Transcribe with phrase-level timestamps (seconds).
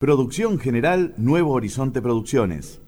[0.00, 2.78] Producción General Nuevo Horizonte Producciones.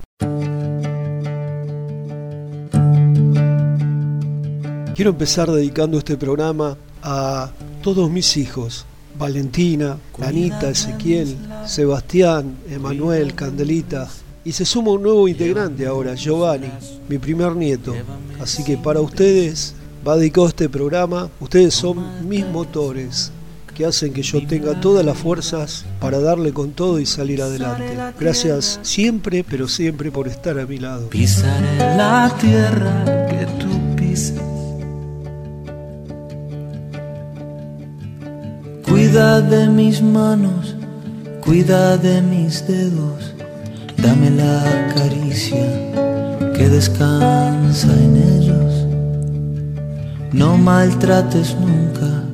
[4.94, 7.50] Quiero empezar dedicando este programa a
[7.82, 8.86] todos mis hijos,
[9.18, 11.36] Valentina, Anita, Ezequiel,
[11.66, 14.08] Sebastián, Emanuel, Candelita.
[14.44, 16.70] Y se suma un nuevo integrante ahora, Giovanni,
[17.08, 17.92] mi primer nieto.
[18.40, 19.74] Así que para ustedes
[20.06, 21.28] va dedicado este programa.
[21.40, 23.32] Ustedes son mis motores
[23.80, 27.96] que hacen que yo tenga todas las fuerzas para darle con todo y salir adelante.
[28.20, 31.08] Gracias siempre, pero siempre por estar a mi lado.
[31.08, 34.36] Pisaré la tierra que tú pisas.
[38.86, 40.76] Cuida de mis manos,
[41.42, 43.34] cuida de mis dedos,
[43.96, 45.64] dame la caricia
[46.54, 48.86] que descansa en ellos.
[50.34, 52.29] No maltrates nunca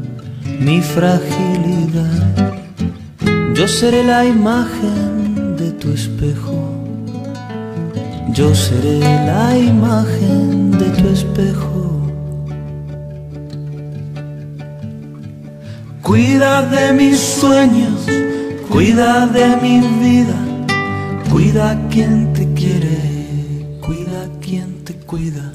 [0.60, 2.56] mi fragilidad.
[3.55, 6.73] Yo seré la imagen de tu espejo.
[8.32, 12.02] Yo seré la imagen de tu espejo.
[16.02, 18.07] Cuida de mis sueños,
[18.71, 20.38] cuida de mi vida,
[21.32, 22.99] cuida quien te quiere,
[23.84, 25.52] cuida quien te cuida,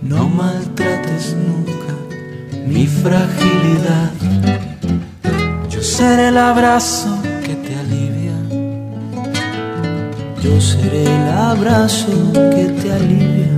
[0.00, 1.83] no maltrates nunca
[2.66, 4.10] mi fragilidad.
[5.68, 8.36] Yo seré el abrazo que te alivia.
[10.42, 13.54] Yo seré el abrazo que te alivia.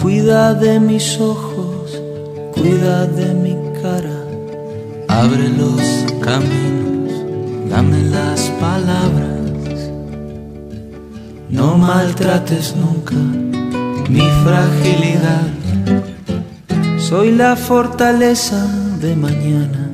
[0.00, 2.00] Cuida de mis ojos,
[2.54, 4.18] cuida de mi cara.
[5.08, 5.82] Abre los
[6.20, 7.12] caminos,
[7.68, 9.90] dame las palabras.
[11.50, 13.16] No maltrates nunca
[14.10, 15.48] mi fragilidad.
[16.98, 18.66] Soy la fortaleza
[19.00, 19.90] de mañana.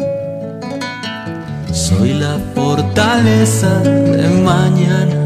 [1.72, 5.25] Soy la fortaleza de mañana.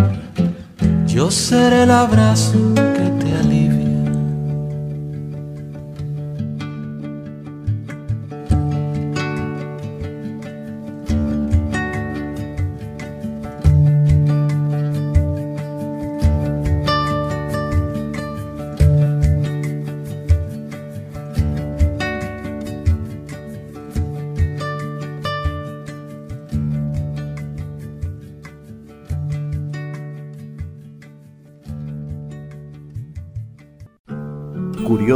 [1.13, 2.73] Yo seré el abrazo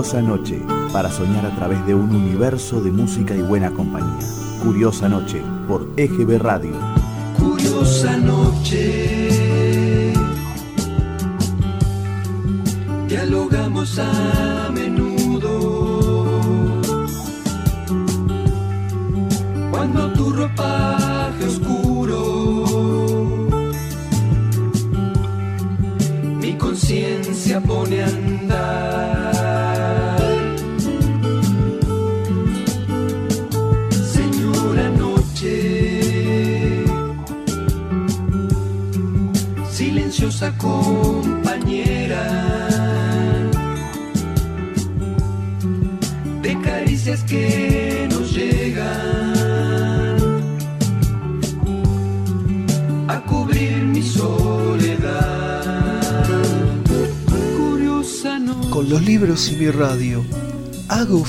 [0.06, 0.62] Curiosa Noche,
[0.94, 4.28] para soñar a través de un universo de música y buena compañía.
[4.64, 6.74] Curiosa Noche, por EGB Radio.
[7.40, 10.14] Curiosa noche.
[13.08, 14.70] Dialogamos a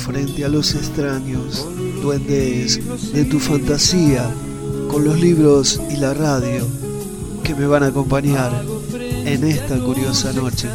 [0.06, 1.66] frente a los extraños,
[2.00, 2.80] duendes
[3.12, 4.30] de tu fantasía,
[4.88, 6.64] con los libros y la radio
[7.42, 8.52] que me van a acompañar
[8.94, 10.68] en esta curiosa noche.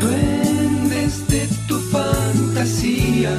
[0.00, 3.38] Duendes de tu fantasía,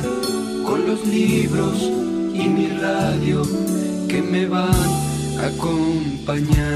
[0.68, 3.42] con los libros y mi radio
[4.08, 4.70] que me van
[5.40, 6.73] a acompañar.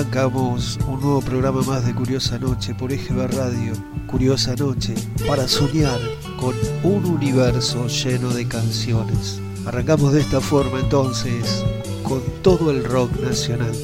[0.00, 3.74] Arrancamos un nuevo programa más de Curiosa Noche por EGB Radio.
[4.06, 4.94] Curiosa Noche
[5.28, 6.00] para soñar
[6.38, 9.42] con un universo lleno de canciones.
[9.66, 11.62] Arrancamos de esta forma entonces
[12.02, 13.74] con todo el rock nacional.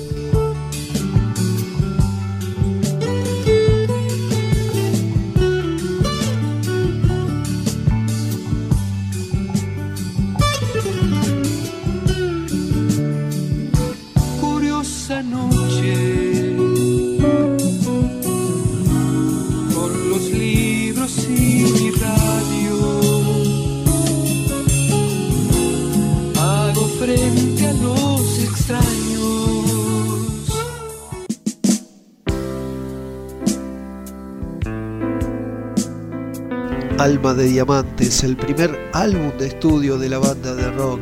[37.36, 41.00] De Diamantes, el primer álbum de estudio de la banda de rock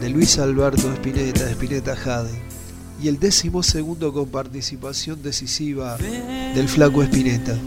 [0.00, 2.30] de Luis Alberto Spinetta, Spinetta Jade,
[3.02, 7.58] y el décimo segundo con participación decisiva del flaco Spinetta.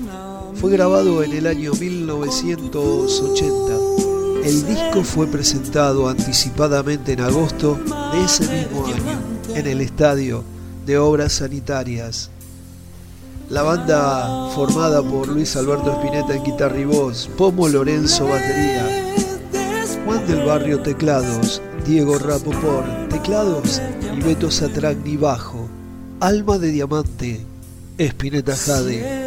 [0.55, 4.47] Fue grabado en el año 1980.
[4.47, 7.79] El disco fue presentado anticipadamente en agosto
[8.13, 9.19] de ese mismo año
[9.55, 10.43] en el Estadio
[10.87, 12.31] de Obras Sanitarias
[13.51, 18.87] la banda formada por Luis Alberto Spinetta en guitarra y voz, Pomo Lorenzo batería,
[20.05, 23.81] Juan del Barrio teclados, Diego Rapopor teclados
[24.15, 25.67] y Beto Satragni bajo,
[26.21, 27.45] Alma de Diamante,
[27.97, 29.20] Spinetta Jade.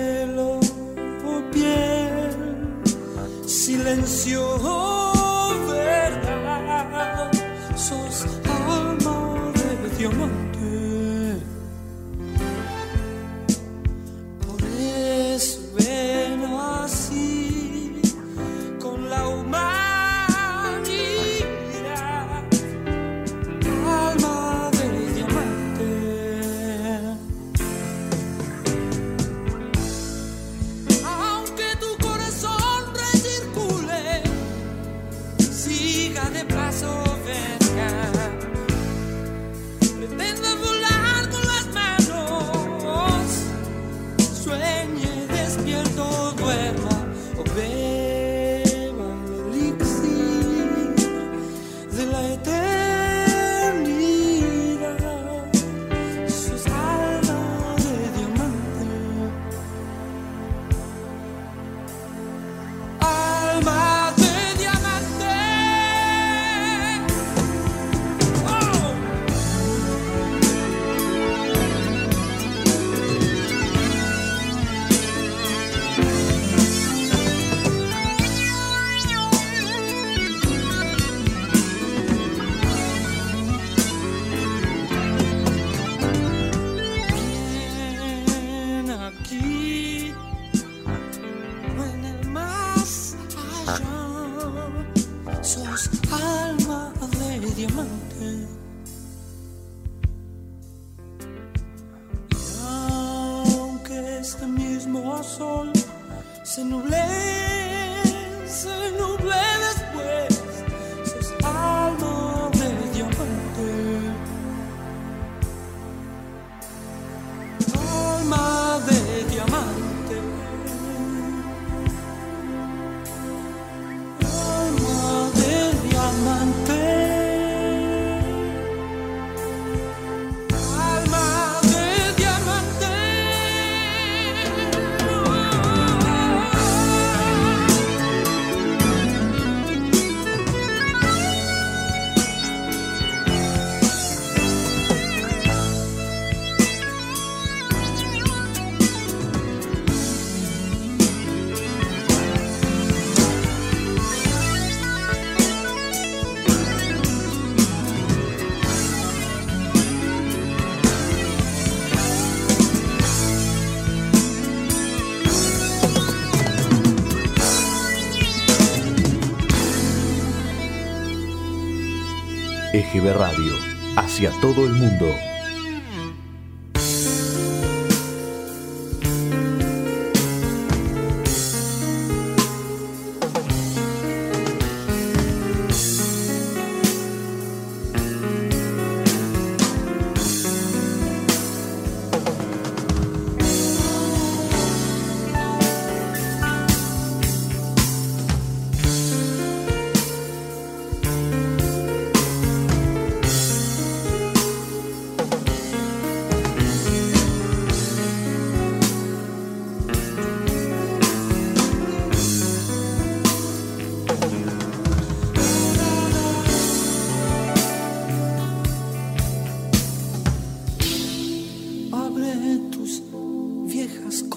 [172.75, 173.53] EGB Radio,
[173.95, 175.07] hacia todo el mundo.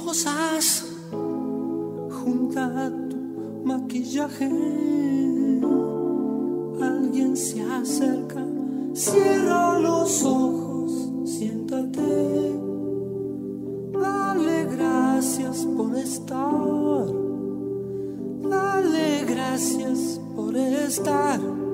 [0.08, 0.86] Rosas
[2.10, 3.18] junto a tu
[3.66, 4.50] maquillaje.
[6.82, 8.46] Alguien se acerca,
[8.94, 12.56] cierra los ojos, siéntate.
[13.92, 17.06] Dale gracias por estar.
[18.50, 21.67] Dale gracias por estar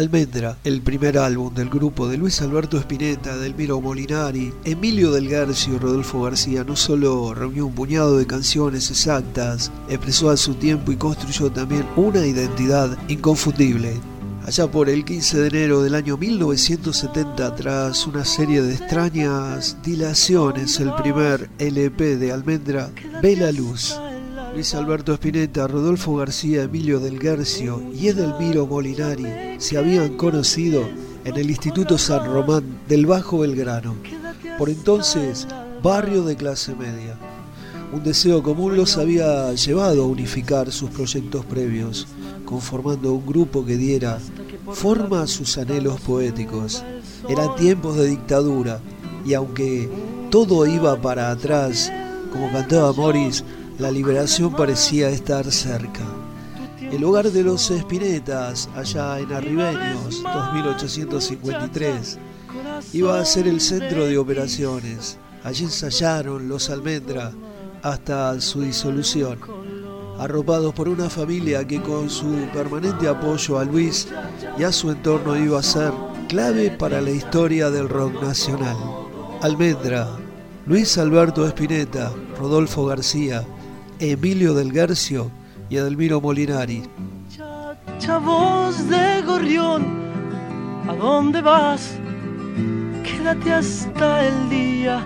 [0.00, 5.74] Almendra, el primer álbum del grupo de Luis Alberto Spinetta, Delmiro Molinari, Emilio Del Garcio
[5.74, 10.90] y Rodolfo García, no solo reunió un puñado de canciones exactas, expresó a su tiempo
[10.90, 14.00] y construyó también una identidad inconfundible.
[14.46, 20.80] Allá por el 15 de enero del año 1970, tras una serie de extrañas dilaciones,
[20.80, 22.90] el primer LP de Almendra
[23.22, 23.99] ve la luz.
[24.60, 29.24] Luis Alberto Spinetta, Rodolfo García, Emilio Del Garcio y Edelmiro Molinari
[29.56, 30.86] se habían conocido
[31.24, 33.94] en el Instituto San Román del Bajo Belgrano,
[34.58, 35.48] por entonces
[35.82, 37.16] barrio de clase media.
[37.90, 42.06] Un deseo común los había llevado a unificar sus proyectos previos,
[42.44, 44.18] conformando un grupo que diera
[44.74, 46.84] forma a sus anhelos poéticos.
[47.30, 48.78] Eran tiempos de dictadura
[49.24, 49.88] y aunque
[50.30, 51.90] todo iba para atrás,
[52.30, 53.42] como cantaba Morris,
[53.80, 56.04] la liberación parecía estar cerca.
[56.92, 62.18] El hogar de los Espinetas, allá en Arribeños, 2853,
[62.92, 65.16] iba a ser el centro de operaciones.
[65.44, 67.32] Allí ensayaron los Almendra
[67.82, 69.38] hasta su disolución,
[70.18, 74.08] arropados por una familia que con su permanente apoyo a Luis
[74.58, 75.90] y a su entorno iba a ser
[76.28, 78.76] clave para la historia del rock nacional.
[79.40, 80.06] Almendra,
[80.66, 83.42] Luis Alberto Espineta, Rodolfo García,
[84.00, 85.30] Emilio Del Garcio
[85.68, 86.82] y Edelmiro Molinari.
[87.28, 89.84] Chacha voz de gorrión,
[90.88, 91.98] ¿a dónde vas?
[93.04, 95.04] Quédate hasta el día.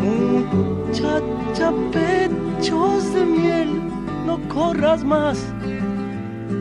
[0.00, 3.82] Muchacha pechos de miel,
[4.24, 5.38] no corras más.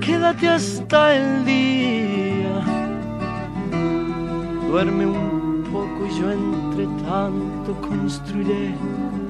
[0.01, 2.61] Quédate hasta el día.
[4.67, 8.75] Duerme un poco y yo entre tanto construiré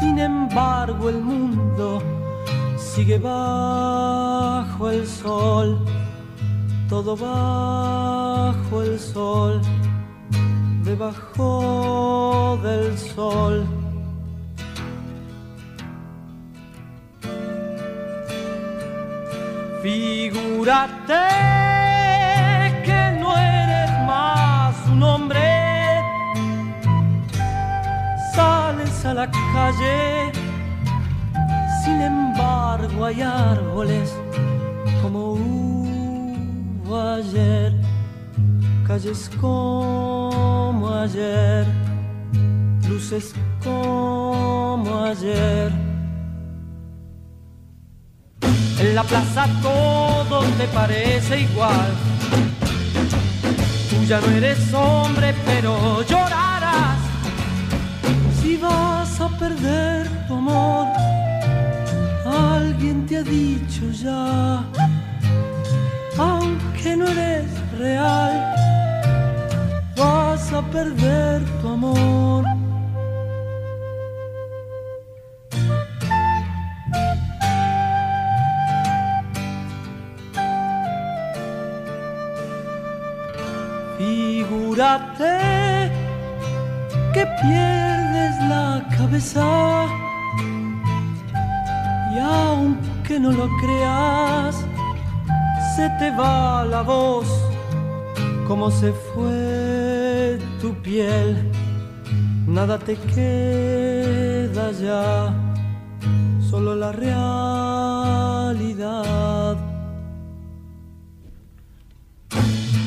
[0.00, 2.02] Sin embargo el mundo
[2.76, 5.78] sigue bajo el sol,
[6.88, 9.60] todo bajo el sol,
[10.84, 13.66] debajo del sol.
[19.82, 21.54] Figúrate
[29.06, 30.32] a la calle,
[31.84, 34.14] sin embargo hay árboles
[35.02, 37.72] como hubo ayer,
[38.86, 41.66] calles como ayer,
[42.88, 45.70] luces como ayer.
[48.78, 51.92] En la plaza todo te parece igual.
[53.90, 56.23] Tú ya no eres hombre, pero llorarás
[59.44, 60.86] perder tu amor,
[62.24, 64.64] alguien te ha dicho ya,
[66.18, 68.34] aunque no eres real,
[69.96, 72.44] vas a perder tu amor.
[83.98, 85.34] Figúrate
[87.12, 87.93] que pierdes
[88.48, 89.86] la cabeza.
[92.14, 94.64] Y aunque no lo creas,
[95.76, 97.28] se te va la voz
[98.46, 101.50] como se fue tu piel,
[102.46, 105.32] nada te queda ya,
[106.50, 107.16] solo la realidad.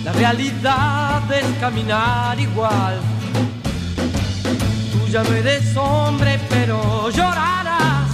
[0.05, 3.01] La realidad es caminar igual
[5.09, 8.09] ya no eres hombre, pero llorarás.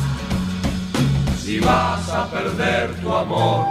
[1.44, 3.66] Si vas a perder tu amor,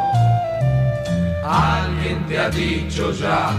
[1.44, 3.50] alguien te ha dicho ya,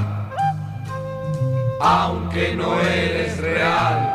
[1.79, 4.13] aunque no eres real,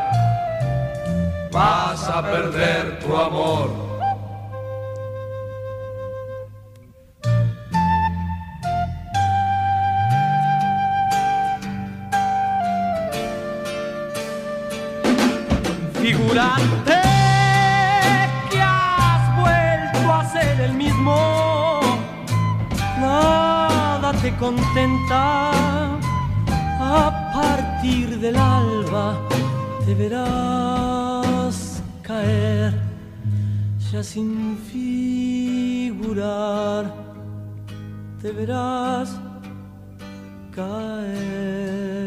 [1.51, 3.88] vas a perder tu amor.
[16.09, 17.01] Figúrate
[18.49, 21.79] que has vuelto a ser el mismo.
[22.99, 25.51] Nada te contenta.
[26.81, 29.19] A partir del alba
[29.85, 32.73] te verás caer,
[33.91, 36.11] ya sin figurar,
[38.19, 39.15] te verás
[40.55, 41.99] caer.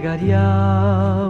[0.00, 1.29] Plegaria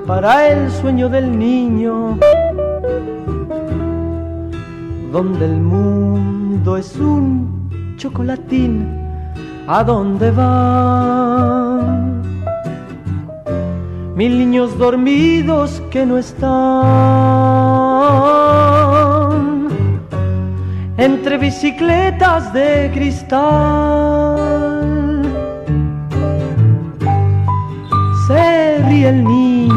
[0.11, 2.19] para el sueño del niño,
[5.09, 8.89] donde el mundo es un chocolatín,
[9.67, 12.23] ¿a dónde van?
[14.13, 16.41] Mil niños dormidos que no están
[20.97, 24.41] entre bicicletas de cristal.
[28.27, 29.50] Se ríe el niño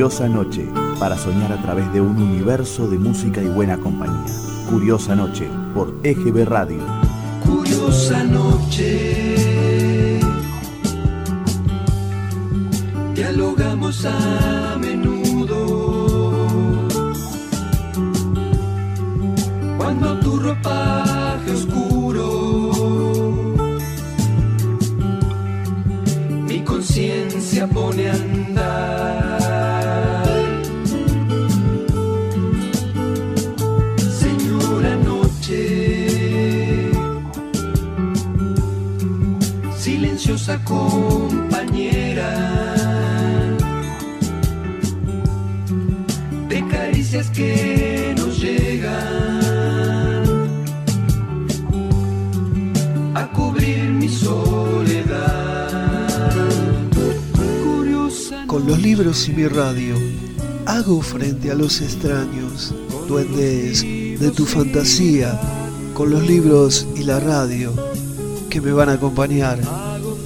[0.00, 0.66] Curiosa Noche,
[0.98, 4.32] para soñar a través de un universo de música y buena compañía.
[4.70, 6.78] Curiosa Noche, por EGB Radio.
[7.44, 10.20] Curiosa noche,
[13.14, 14.78] dialogamos a
[58.50, 59.94] Con los libros y mi radio,
[60.66, 62.74] hago frente a los extraños,
[63.06, 65.40] duendes de tu fantasía,
[65.94, 67.72] con los libros y la radio
[68.48, 69.60] que me van a acompañar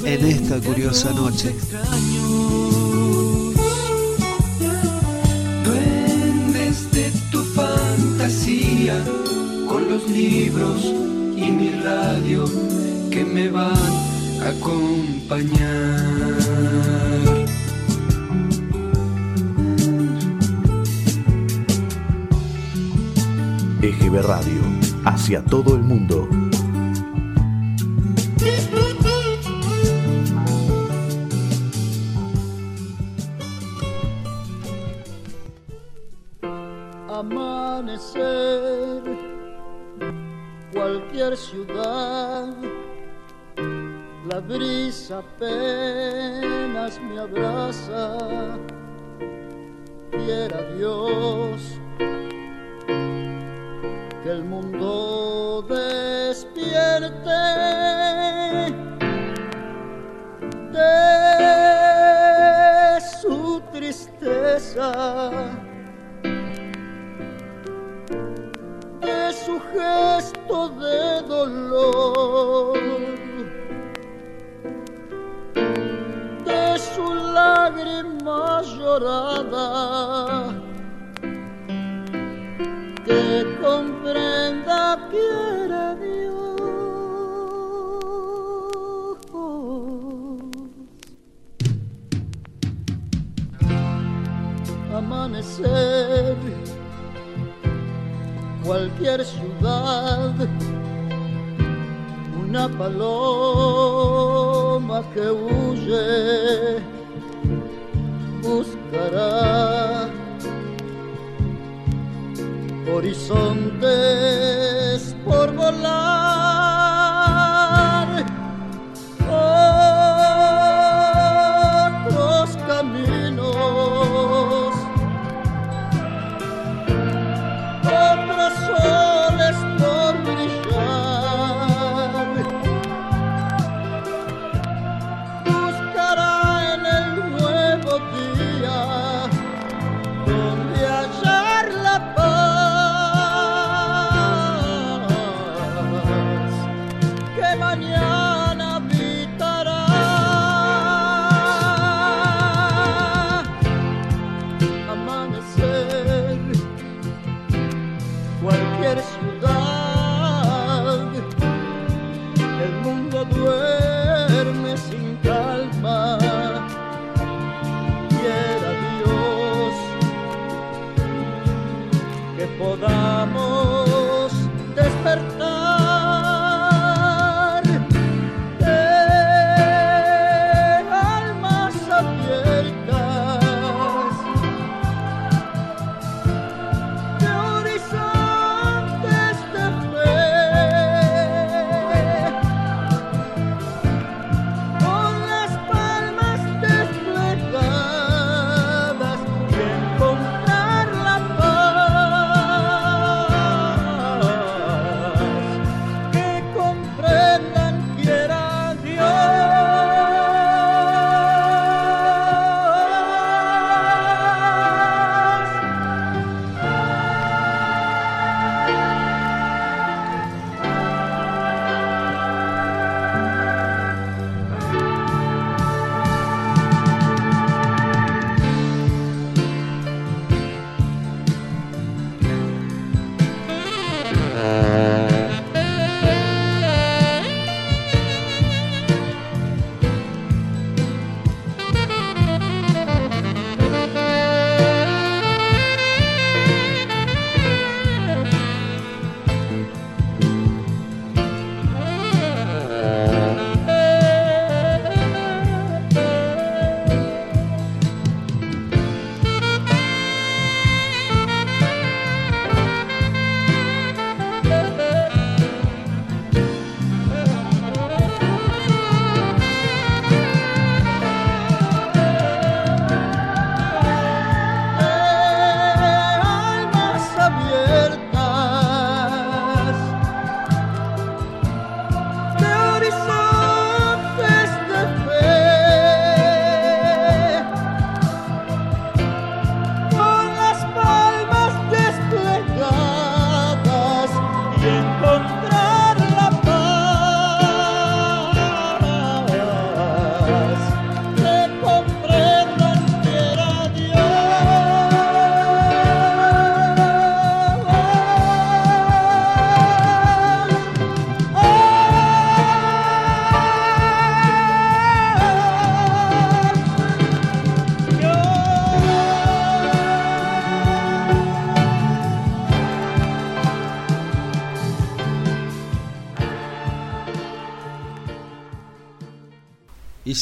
[0.06, 1.54] en esta curiosa noche.
[5.62, 9.04] Duendes de tu fantasía,
[9.68, 10.82] con los libros
[11.37, 12.46] y mi radio
[13.10, 13.76] que me van
[14.40, 15.84] a acompañar.
[24.22, 24.62] Radio,
[25.05, 26.29] hacia todo el mundo.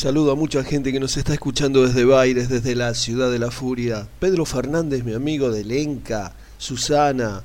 [0.02, 3.52] Saludo a mucha gente que nos está escuchando desde Baires, desde la ciudad de la
[3.52, 4.08] furia.
[4.18, 7.44] Pedro Fernández, mi amigo de Lenca, Susana,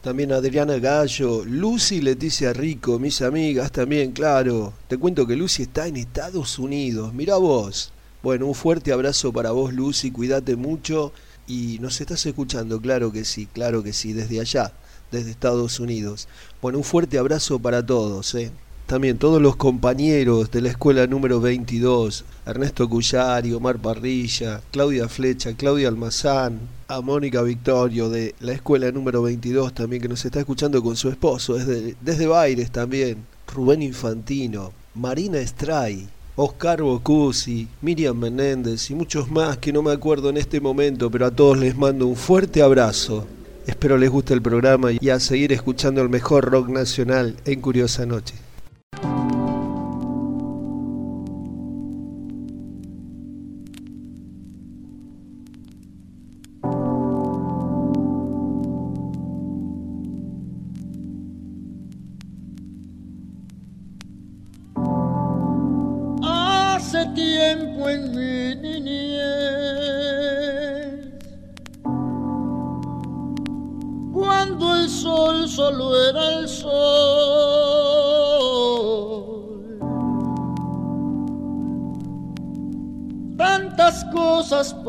[0.00, 4.72] también Adriana Gallo, Lucy Leticia Rico, mis amigas también, claro.
[4.88, 7.92] Te cuento que Lucy está en Estados Unidos, mira vos.
[8.20, 11.12] Bueno, un fuerte abrazo para vos, Lucy, cuídate mucho.
[11.46, 14.72] Y nos estás escuchando, claro que sí, claro que sí, desde allá,
[15.12, 16.26] desde Estados Unidos.
[16.60, 18.50] Bueno, un fuerte abrazo para todos, ¿eh?
[18.92, 25.54] También todos los compañeros de la escuela número 22, Ernesto Cuyari, Omar Parrilla, Claudia Flecha,
[25.54, 30.82] Claudia Almazán, a Mónica Victorio de la escuela número 22 también que nos está escuchando
[30.82, 38.90] con su esposo desde, desde Baires también, Rubén Infantino, Marina Estray, Oscar Bocusi, Miriam Menéndez
[38.90, 42.06] y muchos más que no me acuerdo en este momento, pero a todos les mando
[42.06, 43.26] un fuerte abrazo.
[43.66, 48.04] Espero les guste el programa y a seguir escuchando el mejor rock nacional en Curiosa
[48.04, 48.34] Noche.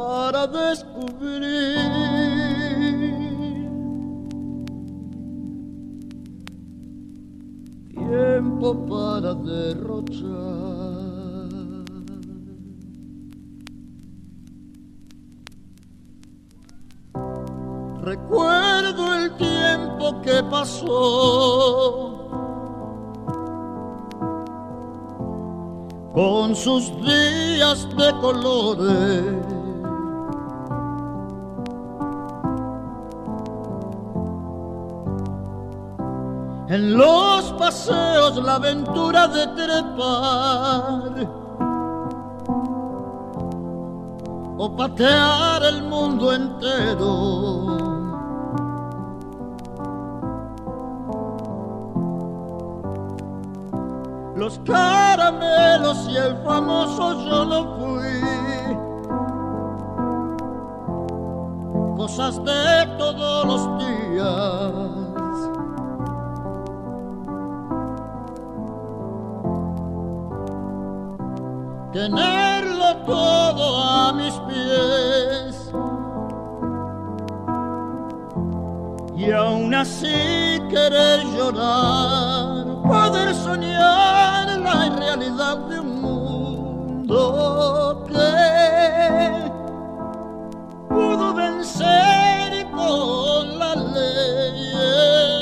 [0.03, 1.77] para descubrir.
[7.95, 10.23] Tiempo para derrochar.
[18.01, 22.19] Recuerdo el tiempo que pasó.
[26.13, 29.62] con sus días de colores
[44.75, 47.13] patear el mundo entero.
[54.35, 58.19] Los caramelos y el famoso yo lo fui.
[61.97, 64.92] Cosas de todos los días.
[71.93, 75.71] Tenerlo todo a mis pies.
[79.15, 89.51] Y aún así querer llorar, poder soñar la realidad de un mundo que
[90.89, 95.32] pudo vencer con la ley.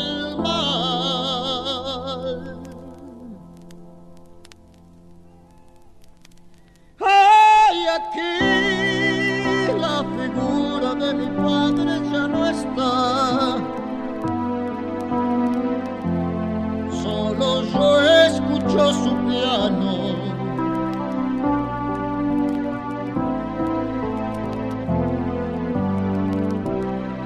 [7.95, 13.57] Aquí la figura de mi padre ya no está.
[17.03, 19.91] Solo yo escucho su piano.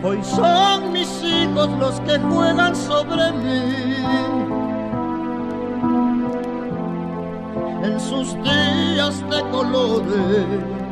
[0.04, 4.65] Hoy son mis hijos los que juegan sobre mí.
[7.86, 10.85] En sus días de colores.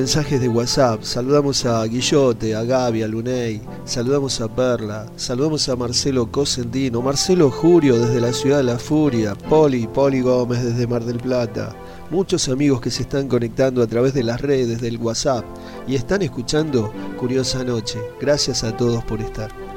[0.00, 5.76] Mensajes de WhatsApp, saludamos a Guillote, a Gaby, a Luney, saludamos a Perla, saludamos a
[5.76, 11.04] Marcelo Cosentino, Marcelo Jurio desde la ciudad de la Furia, Poli, Poli Gómez desde Mar
[11.04, 11.76] del Plata,
[12.10, 15.44] muchos amigos que se están conectando a través de las redes del WhatsApp
[15.86, 17.98] y están escuchando Curiosa Noche.
[18.18, 19.69] Gracias a todos por estar.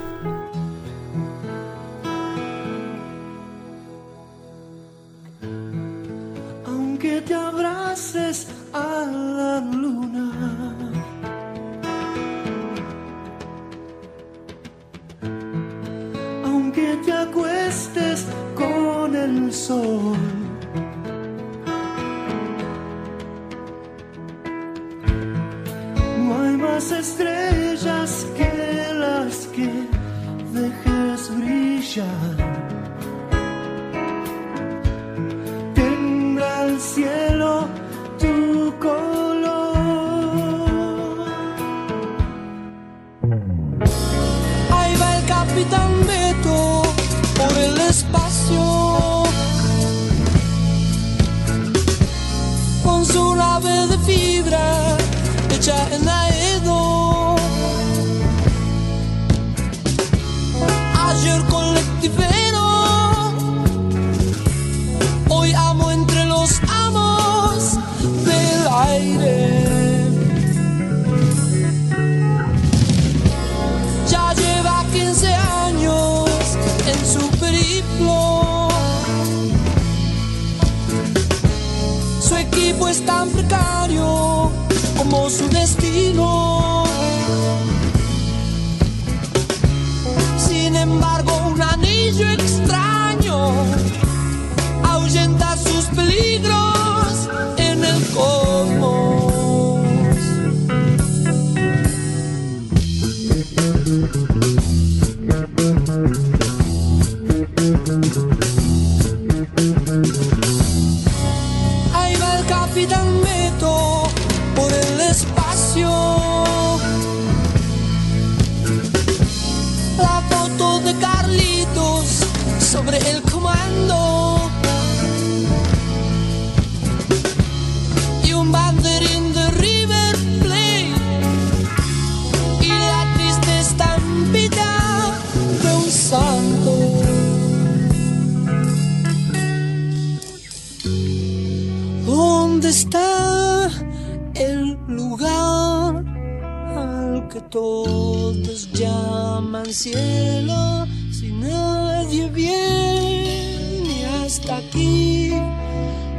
[149.79, 150.85] cielo?
[151.11, 155.31] Si nadie viene hasta aquí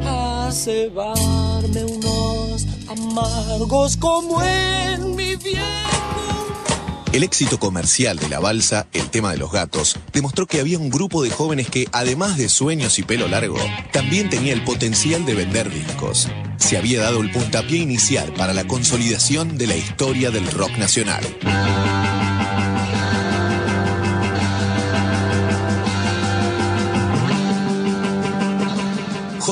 [0.06, 5.60] a cebarme unos amargos como en mi viejo.
[7.12, 10.90] El éxito comercial de la balsa, el tema de los gatos, demostró que había un
[10.90, 13.58] grupo de jóvenes que, además de sueños y pelo largo,
[13.92, 16.28] también tenía el potencial de vender discos.
[16.56, 21.24] Se había dado el puntapié inicial para la consolidación de la historia del rock nacional.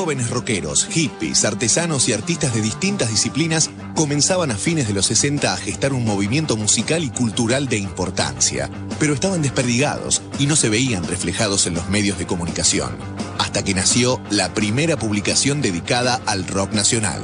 [0.09, 5.53] Jóvenes rockeros, hippies, artesanos y artistas de distintas disciplinas comenzaban a fines de los 60
[5.53, 10.69] a gestar un movimiento musical y cultural de importancia, pero estaban desperdigados y no se
[10.69, 12.97] veían reflejados en los medios de comunicación,
[13.37, 17.21] hasta que nació la primera publicación dedicada al rock nacional.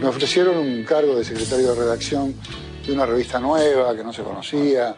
[0.00, 2.36] Me ofrecieron un cargo de secretario de redacción
[2.86, 4.94] de una revista nueva que no se conocía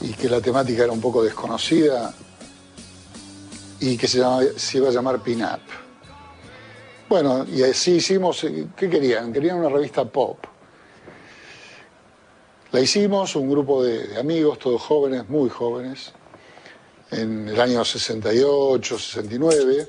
[0.00, 2.14] y que la temática era un poco desconocida
[3.80, 5.60] y que se, iba a llamar Pin Up.
[7.08, 9.32] Bueno, y así hicimos, ¿qué querían?
[9.32, 10.38] Querían una revista pop.
[12.70, 16.12] La hicimos, un grupo de amigos, todos jóvenes, muy jóvenes,
[17.10, 19.88] en el año 68, 69.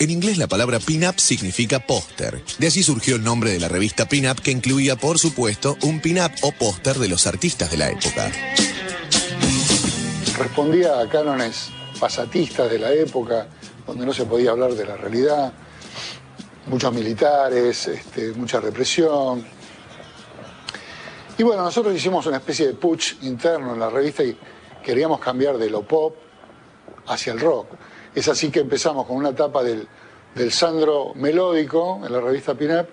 [0.00, 2.42] En inglés la palabra pin-up significa póster.
[2.58, 6.32] De allí surgió el nombre de la revista Pin-Up que incluía, por supuesto, un pin-up
[6.40, 8.32] o póster de los artistas de la época.
[10.38, 11.68] Respondía a cánones
[12.00, 13.46] pasatistas de la época,
[13.86, 15.52] donde no se podía hablar de la realidad.
[16.68, 19.44] Muchos militares, este, mucha represión.
[21.36, 24.34] Y bueno, nosotros hicimos una especie de putsch interno en la revista y
[24.82, 26.16] queríamos cambiar de lo pop
[27.06, 27.66] hacia el rock.
[28.14, 29.86] Es así que empezamos con una tapa del,
[30.50, 32.86] Sandro melódico en la revista Pinup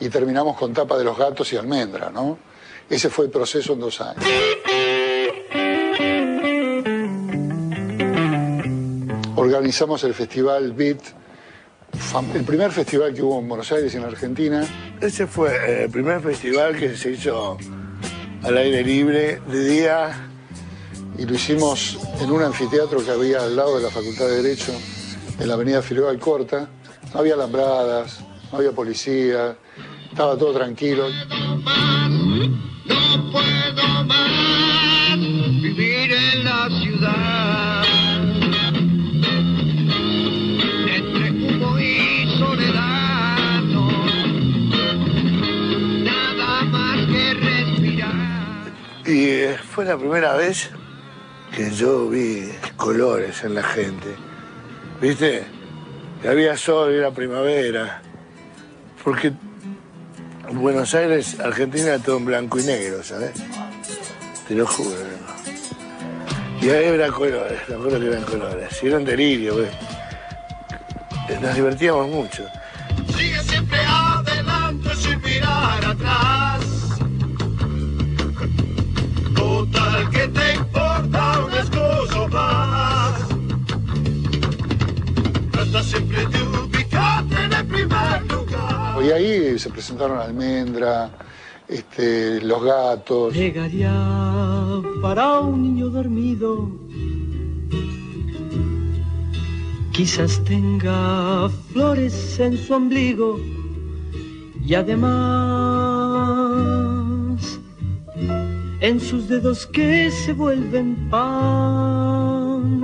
[0.00, 2.38] y terminamos con tapa de los gatos y almendra, ¿no?
[2.88, 4.24] Ese fue el proceso en dos años.
[9.36, 11.00] Organizamos el festival Beat,
[12.34, 14.66] el primer festival que hubo en Buenos Aires, en Argentina.
[15.00, 17.58] Ese fue eh, el primer festival que se hizo
[18.42, 20.31] al aire libre de día
[21.18, 24.72] y lo hicimos en un anfiteatro que había al lado de la Facultad de Derecho,
[25.38, 26.68] en la avenida Figueroa Alcorta.
[27.12, 29.56] No había alambradas, no había policía,
[30.10, 31.08] estaba todo tranquilo.
[32.84, 37.84] No puedo más vivir en la ciudad.
[40.88, 43.90] Entre humo y soledad, no.
[46.04, 48.72] Nada más que respirar.
[49.06, 50.70] Y eh, fue la primera vez
[51.54, 54.16] que yo vi colores en la gente.
[55.00, 55.44] ¿Viste?
[56.28, 58.02] Había sol era primavera.
[59.04, 59.32] Porque
[60.48, 63.32] en Buenos Aires, Argentina, todo en blanco y negro, ¿sabes?
[64.46, 64.90] Te lo juro.
[64.90, 65.32] ¿no?
[66.62, 68.82] Y ahí era colores, me acuerdo que eran colores.
[68.82, 69.72] Y era un delirio, ¿ves?
[71.40, 72.46] Nos divertíamos mucho.
[73.16, 76.21] Sigue siempre adelante sin mirar atrás.
[85.72, 89.02] Trata siempre de ubicarte en el primer lugar.
[89.02, 91.10] Y ahí se presentaron Almendra,
[91.66, 93.32] este, Los Gatos.
[93.32, 93.90] Llegaría
[95.00, 96.70] para un niño dormido.
[99.92, 103.40] Quizás tenga flores en su ombligo
[104.62, 105.22] y además
[108.80, 112.78] en sus dedos que se vuelven pan.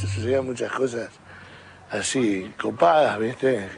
[0.00, 1.10] Sucedían muchas cosas
[1.90, 3.68] así, copadas, ¿viste?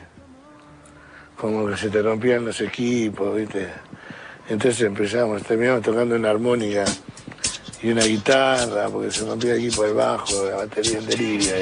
[1.37, 3.69] Como que se te rompían los equipos, ¿viste?
[4.49, 6.85] Entonces empezamos, terminamos tocando una armónica
[7.83, 11.53] y una guitarra, porque se rompía el equipo del bajo, la batería en delirio.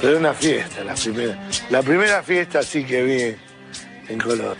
[0.00, 4.56] Pero era una fiesta, la primera, la primera fiesta sí que vi en color.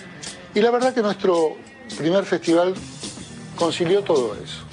[0.55, 1.57] Y la verdad que nuestro
[1.97, 2.75] primer festival
[3.57, 4.65] concilió todo eso.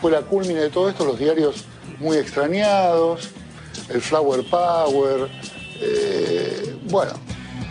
[0.00, 1.64] Fue la culmine de todo esto, los diarios
[1.98, 3.30] muy extrañados,
[3.90, 5.28] el Flower Power.
[5.80, 7.12] eh, bueno,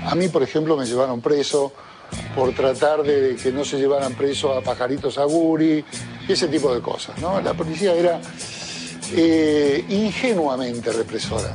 [0.05, 1.74] a mí, por ejemplo, me llevaron preso
[2.36, 5.84] por tratar de que no se llevaran preso a pajaritos aguri
[6.28, 7.20] y ese tipo de cosas.
[7.20, 7.41] ¿no?
[7.41, 8.22] La policía era
[9.13, 11.53] eh, ingenuamente represora.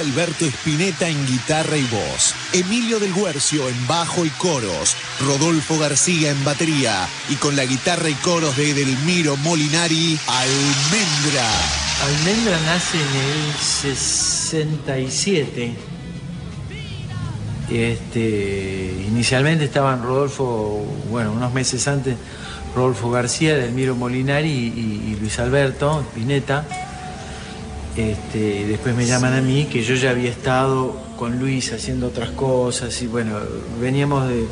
[0.00, 6.30] Alberto Espineta en guitarra y voz, Emilio del Guercio en bajo y coros, Rodolfo García
[6.30, 11.48] en batería y con la guitarra y coros de Edelmiro Molinari, Almendra.
[12.04, 15.74] Almendra nace en el 67.
[17.70, 22.16] Este, inicialmente estaban Rodolfo, bueno, unos meses antes,
[22.74, 26.66] Rodolfo García, Edelmiro Molinari y, y Luis Alberto Espineta
[27.96, 32.30] este, después me llaman a mí, que yo ya había estado con Luis haciendo otras
[32.30, 33.38] cosas y bueno,
[33.80, 34.46] veníamos de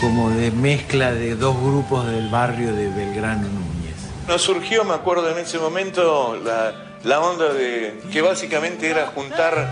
[0.00, 3.94] como de mezcla de dos grupos del barrio de Belgrano Núñez.
[4.26, 9.70] Nos surgió, me acuerdo en ese momento, la, onda de que básicamente era juntar,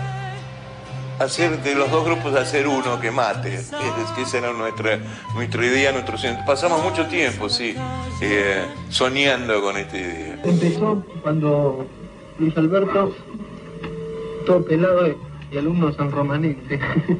[1.19, 3.55] hacer de los dos grupos hacer uno que mate.
[3.55, 3.71] Es,
[4.15, 4.99] que esa era nuestra,
[5.33, 6.15] nuestra idea, nuestro
[6.45, 7.75] Pasamos mucho tiempo, sí,
[8.21, 10.39] eh, soñando con esta idea.
[10.43, 11.87] Empezó cuando
[12.39, 13.13] Luis Alberto,
[14.45, 15.15] todo pelado
[15.51, 16.79] y alumno San Romanense.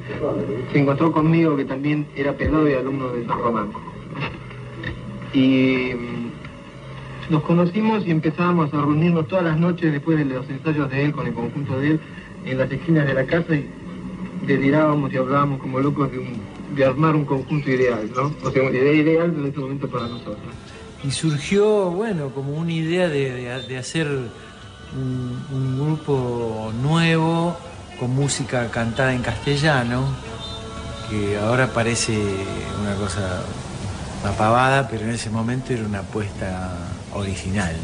[0.72, 3.70] Se encontró conmigo que también era pelado y alumno de San Román.
[5.34, 10.90] Y mm, nos conocimos y empezábamos a reunirnos todas las noches después de los ensayos
[10.90, 12.00] de él con el conjunto de él
[12.46, 13.70] en las esquinas de la casa y
[14.46, 18.34] delirábamos y hablábamos como locos de, armar un conjunto ideal, ¿no?
[18.44, 20.38] O sea, una idea ideal en este momento para nosotros.
[21.04, 24.08] Y surgió, bueno, como una idea de hacer
[24.96, 27.56] un, grupo nuevo
[28.00, 30.06] con música cantada en castellano,
[31.10, 32.18] que ahora parece
[32.82, 33.42] una cosa
[34.26, 36.78] apavada, pero en ese momento era una apuesta
[37.14, 37.76] original.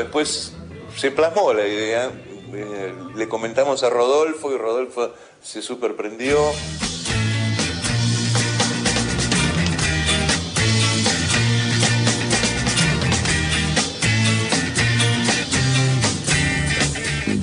[0.00, 0.52] Después
[0.96, 2.10] se plasmó la idea.
[2.52, 6.38] Eh, le comentamos a Rodolfo y Rodolfo se superprendió.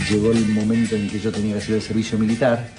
[0.09, 2.69] Llegó el momento en que yo tenía que hacer el servicio militar.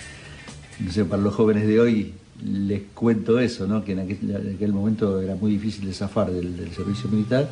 [0.80, 3.84] No sé, para los jóvenes de hoy les cuento eso, ¿no?
[3.84, 7.48] que en aquel, momento era muy difícil de zafar del servicio militar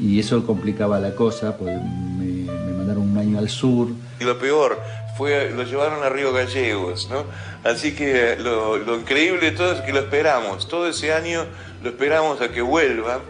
[0.00, 3.88] y eso complicaba la cosa, pues me, mandaron un año al sur.
[4.20, 4.80] Y lo peor,
[5.16, 7.24] fue, lo llevaron a Río Gallegos, ¿no?
[7.64, 11.44] Así que lo, increíble de todo es que lo esperamos, todo ese año
[11.82, 13.20] lo esperamos a que vuelva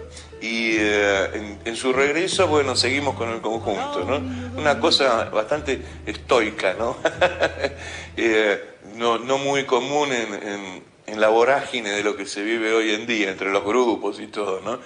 [0.41, 4.17] y eh, en, su regreso, bueno, seguimos con el conjunto, ¿no?
[4.59, 6.97] Una cosa bastante estoica, ¿no?
[8.15, 8.63] Eh,
[8.97, 13.07] no, no, muy común en, en la vorágine de lo que se vive hoy en
[13.07, 14.81] día entre los grupos y todo, ¿no?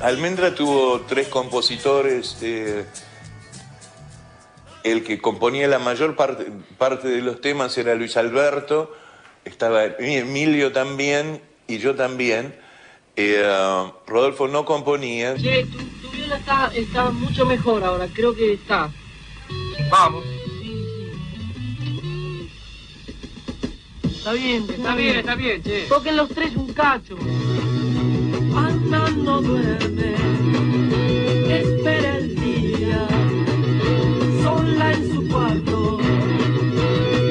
[0.00, 2.38] Almendra tuvo tres compositores.
[2.42, 2.84] Eh,
[4.84, 6.46] el que componía la mayor parte,
[6.78, 8.94] parte, de los temas era Luis Alberto,
[9.44, 12.54] estaba Emilio también y yo también.
[13.16, 13.42] Eh,
[14.06, 15.36] Rodolfo no componía.
[15.36, 15.64] Sí,
[16.02, 16.40] tu, viola
[16.72, 18.90] está, mucho mejor ahora, creo que está.
[19.90, 20.24] Vamos.
[24.04, 25.86] Está bien, está bien, está bien, che.
[25.88, 27.16] Toquen los tres un cacho.
[28.78, 30.14] Ana no duerme,
[31.48, 33.08] espera el día,
[34.42, 35.98] sola en su cuarto.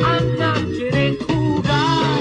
[0.06, 2.20] Ana quiere jugar.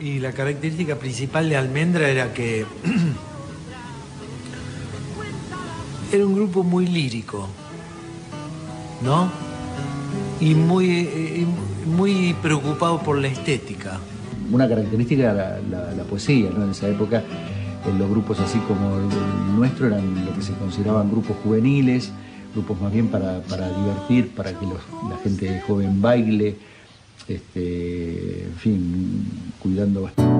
[0.00, 2.64] Y la característica principal de Almendra era que
[6.12, 7.48] era un grupo muy lírico,
[9.02, 9.28] ¿no?
[10.40, 11.46] Y muy, eh,
[11.86, 13.98] muy preocupado por la estética
[14.52, 15.58] una característica era
[15.96, 16.64] la, poesía, ¿no?
[16.64, 17.22] En esa época
[17.90, 22.12] los grupos así como el nuestro eran lo que se consideraban grupos juveniles,
[22.54, 26.56] grupos más bien para, divertir, para que la gente joven baile,
[27.28, 29.26] este, en fin,
[29.58, 30.32] cuidando bastante.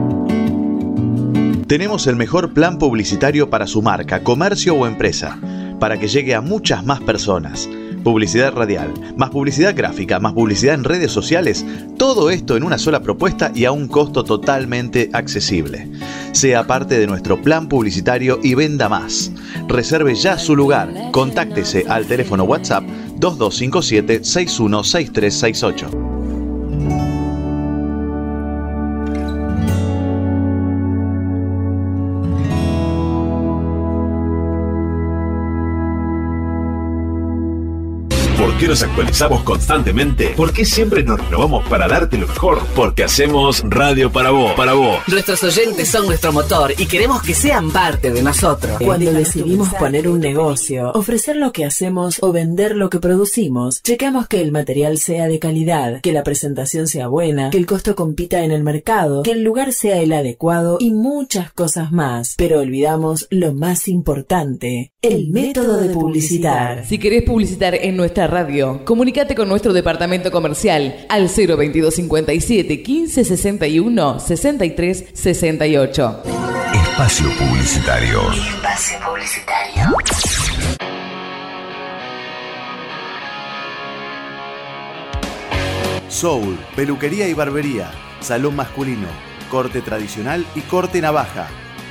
[1.67, 5.39] Tenemos el mejor plan publicitario para su marca, comercio o empresa,
[5.81, 7.69] para que llegue a muchas más personas
[8.03, 11.65] publicidad radial, más publicidad gráfica, más publicidad en redes sociales,
[11.97, 15.89] todo esto en una sola propuesta y a un costo totalmente accesible.
[16.33, 19.31] Sea parte de nuestro plan publicitario y venda más.
[19.69, 20.93] Reserve ya su lugar.
[21.13, 22.85] Contáctese al teléfono WhatsApp
[23.19, 26.22] 2257 616368.
[38.73, 40.29] ¿Por qué nos actualizamos constantemente?
[40.35, 42.63] ¿Por qué siempre nos renovamos para darte lo mejor?
[42.75, 44.97] Porque hacemos radio para vos, para vos.
[45.09, 48.79] Nuestros oyentes son nuestro motor y queremos que sean parte de nosotros.
[48.83, 54.27] Cuando decidimos poner un negocio, ofrecer lo que hacemos o vender lo que producimos, checamos
[54.27, 58.43] que el material sea de calidad, que la presentación sea buena, que el costo compita
[58.43, 62.37] en el mercado, que el lugar sea el adecuado y muchas cosas más.
[62.39, 66.87] Pero olvidamos lo más importante, el método de publicitar.
[66.87, 74.21] Si querés publicitar en nuestra radio, comunícate con nuestro departamento comercial al 02257 15 61
[74.21, 76.23] 63 68.
[76.75, 78.21] Espacio Publicitario.
[78.33, 79.97] Espacio Publicitario.
[86.09, 87.91] Soul, peluquería y barbería,
[88.21, 89.09] salón masculino,
[89.51, 91.49] corte tradicional y corte navaja,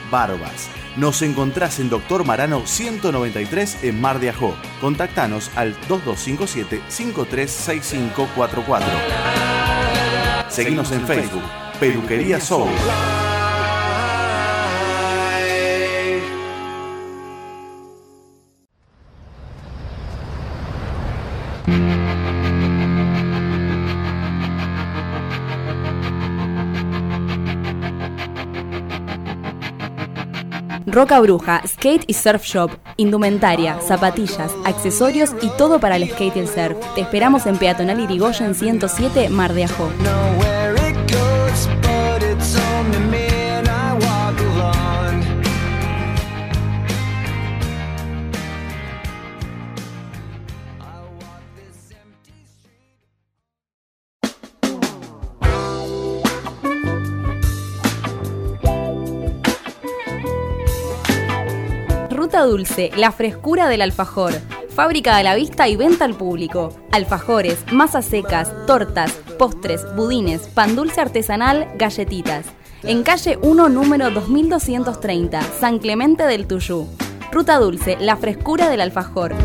[0.10, 0.81] barbas.
[0.98, 4.56] Nos encontrás en Doctor Marano 193 en Mar de Ajó.
[4.82, 8.88] Contactanos al 2257 536544.
[10.50, 11.44] Seguimos en Facebook,
[11.80, 12.70] Peluquería Soul.
[30.92, 36.40] Roca Bruja, Skate y Surf Shop, indumentaria, zapatillas, accesorios y todo para el skate y
[36.40, 36.78] el surf.
[36.96, 39.90] Te esperamos en Peatonal Irigoyen 107, Mar de Ajó.
[62.42, 64.34] Ruta Dulce, la frescura del alfajor.
[64.74, 66.76] Fábrica a la vista y venta al público.
[66.92, 72.48] Alfajores, masas secas, tortas, postres, budines, pan dulce artesanal, galletitas.
[72.82, 76.88] En calle 1, número 2230, San Clemente del Tuyú.
[77.32, 79.36] Ruta Dulce, la frescura del alfajor.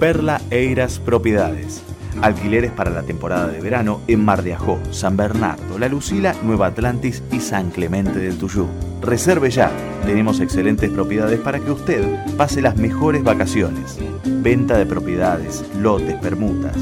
[0.00, 1.82] Perla Eiras Propiedades.
[2.22, 6.68] Alquileres para la temporada de verano en Mar de Ajó, San Bernardo, La Lucila, Nueva
[6.68, 8.66] Atlantis y San Clemente del Tuyú.
[9.02, 9.70] Reserve ya.
[10.06, 12.02] Tenemos excelentes propiedades para que usted
[12.38, 13.98] pase las mejores vacaciones.
[14.24, 16.78] Venta de propiedades, lotes, permutas.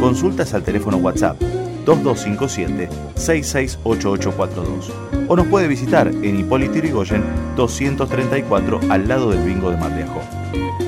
[0.00, 1.38] Consultas al teléfono WhatsApp
[1.84, 4.92] 2257 668842
[5.28, 7.22] o nos puede visitar en Hipólito Yrigoyen
[7.54, 10.22] 234 al lado del bingo de Mar de Ajó.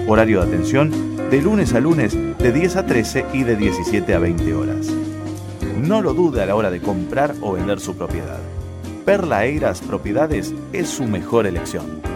[0.09, 4.21] Horario de atención de lunes a lunes de 10 a 13 y de 17 a
[4.21, 4.87] 20 horas.
[5.77, 8.39] No lo dude a la hora de comprar o vender su propiedad.
[9.05, 12.14] Perla Eiras Propiedades es su mejor elección.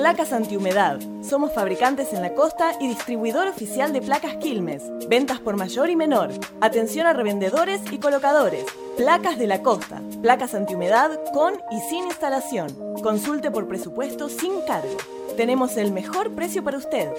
[0.00, 0.98] Placas antihumedad.
[1.20, 4.82] Somos fabricantes en la costa y distribuidor oficial de placas Quilmes.
[5.10, 6.30] Ventas por mayor y menor.
[6.62, 8.64] Atención a revendedores y colocadores.
[8.96, 12.68] Placas de la Costa, placas antihumedad con y sin instalación.
[13.02, 14.96] Consulte por presupuesto sin cargo.
[15.36, 17.10] Tenemos el mejor precio para usted.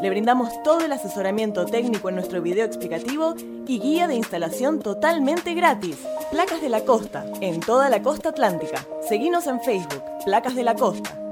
[0.00, 3.34] Le brindamos todo el asesoramiento técnico en nuestro video explicativo
[3.66, 5.96] y guía de instalación totalmente gratis.
[6.30, 8.86] Placas de la Costa, en toda la costa atlántica.
[9.08, 11.27] Seguinos en Facebook, Placas de la Costa.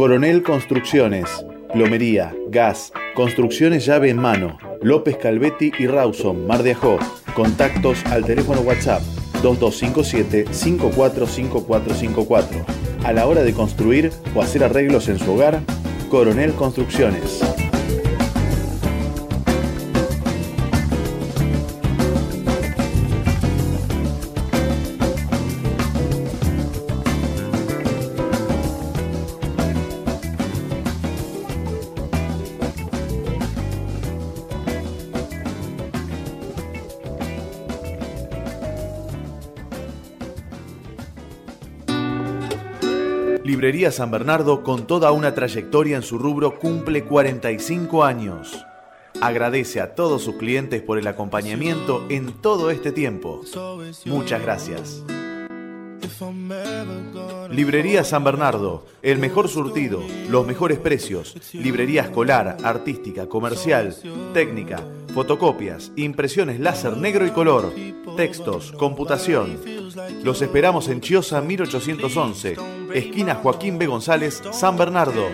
[0.00, 1.44] Coronel Construcciones,
[1.74, 6.98] plomería, gas, construcciones llave en mano, López Calvetti y Rawson, Mar de Ajó.
[7.34, 9.02] Contactos al teléfono WhatsApp
[9.42, 12.64] 2257 545454.
[13.04, 15.60] A la hora de construir o hacer arreglos en su hogar,
[16.08, 17.42] Coronel Construcciones.
[43.70, 48.66] Librería San Bernardo, con toda una trayectoria en su rubro, cumple 45 años.
[49.20, 53.42] Agradece a todos sus clientes por el acompañamiento en todo este tiempo.
[54.06, 55.04] Muchas gracias.
[57.48, 61.36] Librería San Bernardo, el mejor surtido, los mejores precios.
[61.52, 63.94] Librería escolar, artística, comercial,
[64.34, 67.72] técnica, fotocopias, impresiones láser negro y color,
[68.16, 69.58] textos, computación.
[70.22, 72.56] Los esperamos en Chiosa 1811,
[72.94, 73.86] esquina Joaquín B.
[73.86, 75.26] González, San Bernardo.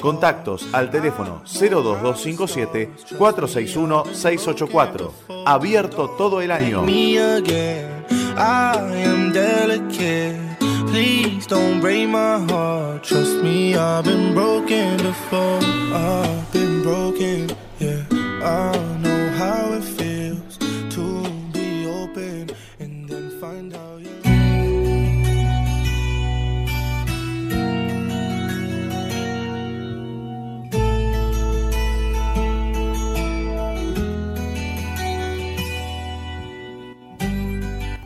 [0.00, 5.12] Contactos al teléfono 02257 461 684.
[5.46, 6.84] Abierto todo el año.
[10.88, 13.02] Please don't break my heart.
[13.02, 15.60] Trust me, I've been broken before.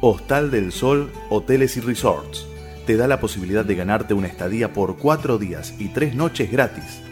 [0.03, 2.47] Hostal del Sol, Hoteles y Resorts.
[2.87, 7.03] Te da la posibilidad de ganarte una estadía por cuatro días y tres noches gratis.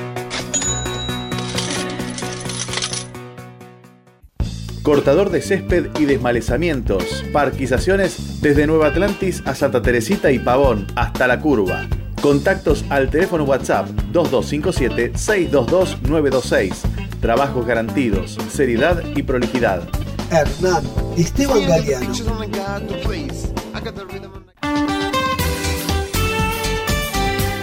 [4.87, 7.25] Cortador de césped y desmalezamientos.
[7.33, 11.85] Parquizaciones desde Nueva Atlantis a Santa Teresita y Pavón hasta la curva.
[12.21, 16.73] Contactos al teléfono WhatsApp 2257-622-926.
[17.19, 19.89] Trabajos garantidos, seriedad y prolijidad.
[20.31, 20.85] Hernán
[21.17, 22.13] Esteban Galeano.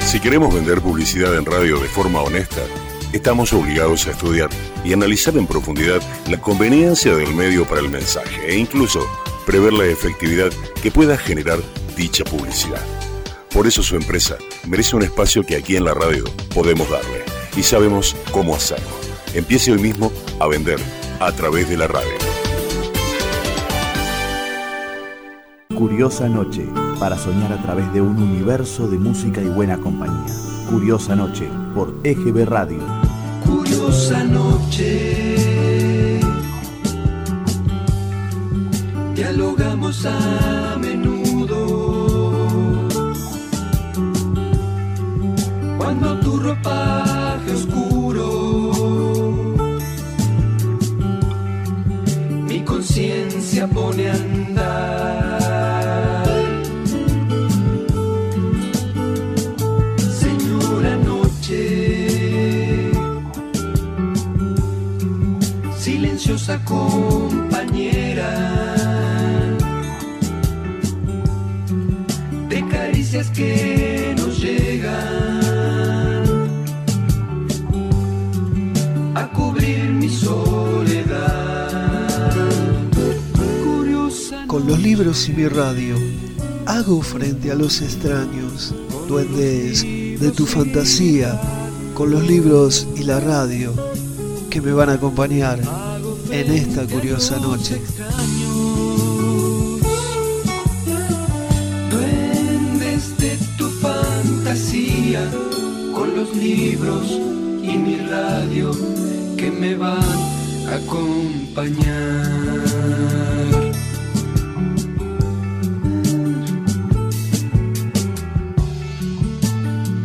[0.00, 2.60] Si queremos vender publicidad en radio de forma honesta,
[3.14, 4.50] estamos obligados a estudiar
[4.84, 9.00] y analizar en profundidad la conveniencia del medio para el mensaje e incluso
[9.46, 10.50] prever la efectividad
[10.82, 11.60] que pueda generar
[11.96, 12.82] dicha publicidad.
[13.52, 14.36] Por eso su empresa
[14.66, 17.22] merece un espacio que aquí en la radio podemos darle
[17.56, 18.90] y sabemos cómo hacerlo.
[19.32, 20.10] Empiece hoy mismo
[20.40, 20.80] a vender
[21.20, 22.18] a través de la radio.
[25.76, 26.66] Curiosa Noche,
[26.98, 30.34] para soñar a través de un universo de música y buena compañía.
[30.68, 32.78] Curiosa Noche, por EGB Radio.
[33.44, 36.20] curiosa noche.
[39.14, 41.58] Dialogamos a menudo.
[45.78, 48.24] Cuando tu ropaje oscuro,
[52.48, 54.33] mi conciencia pone a
[65.84, 68.30] silenciosa compañera
[72.48, 75.42] de caricias que nos llegan
[79.14, 81.68] a cubrir mi soledad.
[83.62, 85.96] Curiosa Con los libros y mi radio,
[86.64, 88.74] hago frente a los extraños,
[89.06, 91.38] duendes de tu fantasía,
[91.92, 93.93] con los libros y la radio
[94.54, 95.58] que me van a acompañar
[96.30, 97.82] en esta curiosa noche.
[101.90, 105.28] duendes de tu fantasía,
[105.92, 107.18] con los libros
[107.64, 108.70] y mi radio
[109.36, 109.98] que me van
[110.68, 112.22] a acompañar.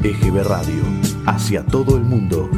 [0.02, 0.84] EGB Radio,
[1.28, 2.50] hacia todo el mundo.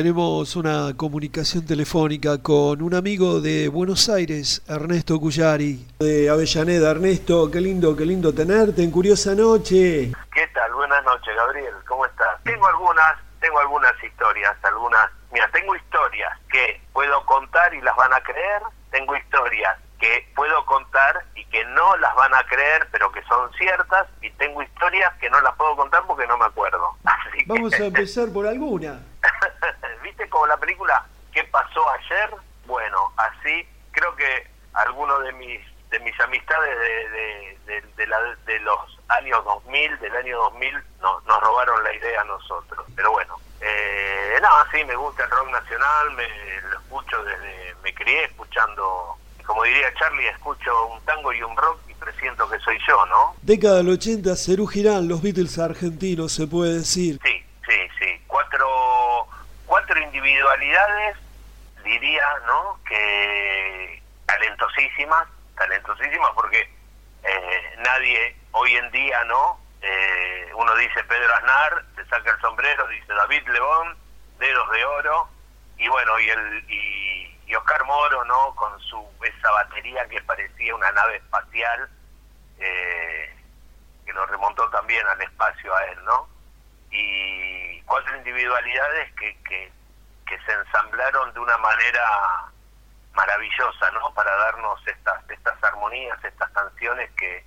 [0.00, 6.92] Tenemos una comunicación telefónica con un amigo de Buenos Aires, Ernesto Cuyari, de Avellaneda.
[6.92, 10.10] Ernesto, qué lindo, qué lindo tenerte en Curiosa Noche.
[10.32, 10.72] ¿Qué tal?
[10.72, 11.74] Buenas noches, Gabriel.
[11.86, 12.42] ¿Cómo estás?
[12.44, 15.10] Tengo algunas, tengo algunas historias, algunas.
[15.34, 18.62] Mira, tengo historias que puedo contar y las van a creer.
[18.90, 23.52] Tengo historias que puedo contar y que no las van a creer, pero que son
[23.52, 24.06] ciertas.
[24.22, 26.96] Y tengo historias que no las puedo contar porque no me acuerdo.
[27.04, 28.98] Así Vamos que- a empezar por alguna.
[30.02, 32.30] ¿Viste como la película ¿Qué pasó ayer?
[32.66, 35.60] Bueno, así creo que algunos de mis
[35.90, 38.78] de mis amistades de, de, de- de la- de los
[39.08, 40.72] años 2000, del año 2000,
[41.02, 42.86] no, nos robaron la idea a nosotros.
[42.94, 46.28] Pero bueno, eh, no, sí, me gusta el rock nacional, me
[46.70, 51.80] lo escucho desde, me crié escuchando, como diría Charlie, escucho un tango y un rock
[51.88, 53.34] y presiento que soy yo, ¿no?
[53.42, 57.18] Década del 80, Cerú Girán, los Beatles argentinos, se puede decir.
[57.24, 58.24] Sí, sí, sí.
[58.26, 59.26] Cuatro,
[59.66, 61.16] cuatro individualidades,
[61.84, 62.78] diría, ¿no?
[62.86, 66.70] Que talentosísimas, talentosísimas porque
[67.22, 69.60] eh, nadie hoy en día, ¿no?
[69.82, 73.96] Eh, uno dice Pedro Aznar, se saca el sombrero, dice David León,
[74.38, 75.28] dedos de oro,
[75.78, 78.54] y bueno, y el y, y Oscar Moro, ¿no?
[78.54, 81.88] Con su esa batería que parecía una nave espacial,
[82.58, 83.34] eh,
[84.04, 86.28] que lo remontó también al espacio a él, ¿no?
[86.90, 89.72] Y cuatro individualidades que, que,
[90.26, 92.50] que se ensamblaron de una manera
[93.12, 94.12] maravillosa, ¿no?
[94.14, 97.44] Para darnos estas estas armonías, estas canciones que,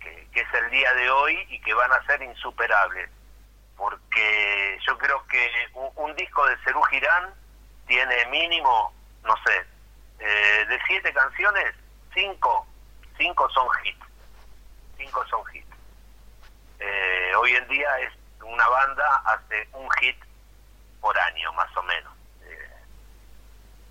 [0.00, 3.10] que, es el día de hoy y que van a ser insuperables.
[3.76, 7.34] Porque yo creo que un, un disco de Cerú Girán
[7.86, 8.92] tiene mínimo,
[9.24, 9.66] no sé,
[10.20, 11.74] eh, de siete canciones,
[12.14, 12.66] cinco,
[13.16, 14.06] cinco son hits.
[14.96, 15.66] Cinco son hits.
[16.80, 18.17] Eh, hoy en día es
[18.48, 20.16] una banda hace un hit
[21.00, 22.12] por año más o menos
[22.42, 22.68] Eh,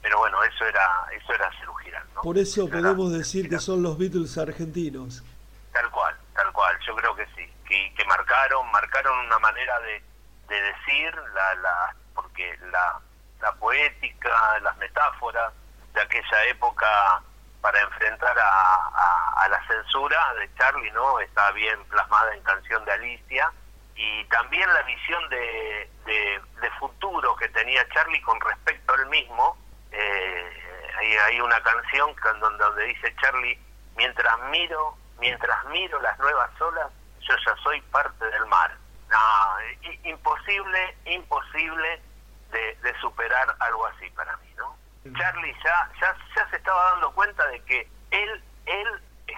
[0.02, 1.52] pero bueno eso era eso era
[2.16, 2.22] ¿no?
[2.22, 5.24] Por eso podemos decir que son los Beatles argentinos.
[5.74, 10.04] tal cual tal cual yo creo que sí que, que marcaron marcaron una manera de,
[10.50, 13.00] de decir la, la porque la,
[13.42, 15.54] la poética las metáforas
[15.94, 17.22] de aquella época
[17.62, 22.84] para enfrentar a, a- a la censura de Charlie no está bien plasmada en canción
[22.86, 23.52] de Alicia
[23.98, 29.57] y también la visión de, de, de futuro que tenía Charlie con respecto al mismo.
[29.91, 33.60] Eh, hay, hay una canción donde, donde dice Charlie,
[33.95, 36.91] mientras miro, mientras miro las nuevas olas,
[37.22, 38.76] yo ya soy parte del mar.
[39.10, 42.02] No, i- imposible, imposible
[42.52, 44.78] de, de superar algo así para mí, ¿no?
[45.18, 48.88] Charlie ya, ya, ya se estaba dando cuenta de que él, él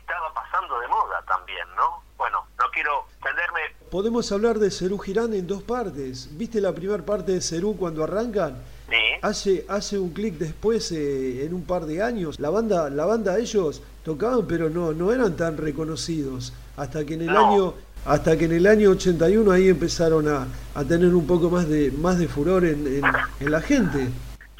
[0.09, 2.01] estaba pasando de moda también, ¿no?
[2.17, 3.59] Bueno, no quiero extenderme
[3.91, 6.29] Podemos hablar de Cerú Girán en dos partes.
[6.37, 8.55] ¿Viste la primera parte de Cerú cuando arrancan?
[8.89, 8.95] Sí.
[9.21, 13.37] Hace, hace un clic después, eh, en un par de años, la banda, la banda
[13.37, 16.53] ellos tocaban, pero no, no eran tan reconocidos.
[16.77, 17.51] Hasta que en el No.
[17.53, 17.73] año,
[18.05, 21.91] hasta que en el año 81 ahí empezaron a, a tener un poco más de,
[21.91, 23.03] más de furor en, en,
[23.39, 24.07] en la gente.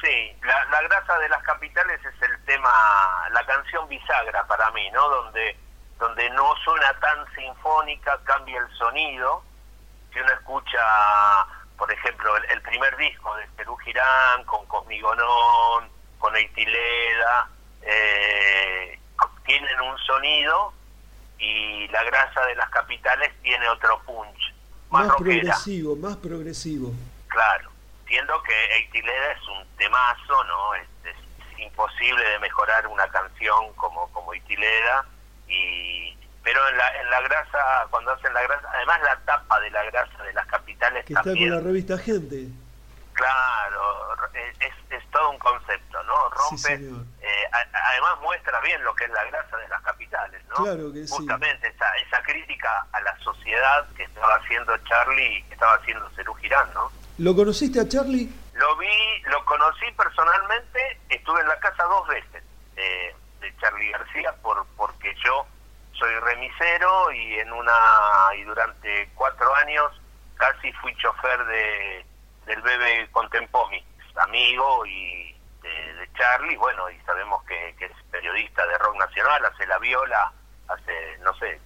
[0.02, 2.70] Sí, la, la grasa de las capitales es el tema,
[3.32, 5.08] la canción bisagra para mí, ¿no?
[5.08, 5.56] Donde,
[5.98, 9.42] donde no suena tan sinfónica, cambia el sonido.
[10.12, 11.46] Si uno escucha,
[11.76, 15.88] por ejemplo, el, el primer disco de Perú Girán, con Cosmigonón,
[16.18, 17.48] con Eitileda,
[17.82, 18.98] eh,
[19.44, 20.72] tienen un sonido
[21.38, 24.54] y la grasa de las capitales tiene otro punch,
[24.90, 25.40] más, Más rockera.
[25.40, 26.92] progresivo, más progresivo.
[27.28, 27.70] Claro,
[28.10, 30.74] entiendo que Eitileda es un temazo, ¿no?
[30.74, 35.04] Es, es imposible de mejorar una canción como como Eitileda
[35.46, 39.70] y pero en la en la grasa cuando hacen la grasa, además la tapa de
[39.70, 42.48] la grasa de las capitales Que está con también, la revista Gente.
[43.12, 44.58] claro, es,
[44.90, 46.14] es, todo un concepto, ¿no?
[46.30, 47.04] Sí, Rompe señor.
[47.20, 50.54] eh, a- además muestra bien lo que es la grasa de las capitales, ¿no?
[50.56, 51.14] Claro que sí.
[51.16, 56.08] Justamente esa, esa crítica a la sociedad que estaba haciendo Charlie y que estaba haciendo
[56.16, 56.90] Cerú Girán, ¿no?
[57.20, 58.32] ¿Lo conociste a Charlie?
[58.54, 62.42] Lo vi, lo conocí personalmente, estuve en la casa dos veces
[62.76, 65.44] eh, de Charlie García por porque yo
[65.92, 67.74] soy remisero y en una
[68.38, 70.00] y durante cuatro años
[70.36, 72.06] casi fui chofer de
[72.46, 73.84] del bebé Contempomi,
[74.16, 79.44] amigo y de, de Charlie, bueno, y sabemos que, que es periodista de rock nacional,
[79.44, 80.32] hace la viola,
[80.68, 81.60] hace, no sé,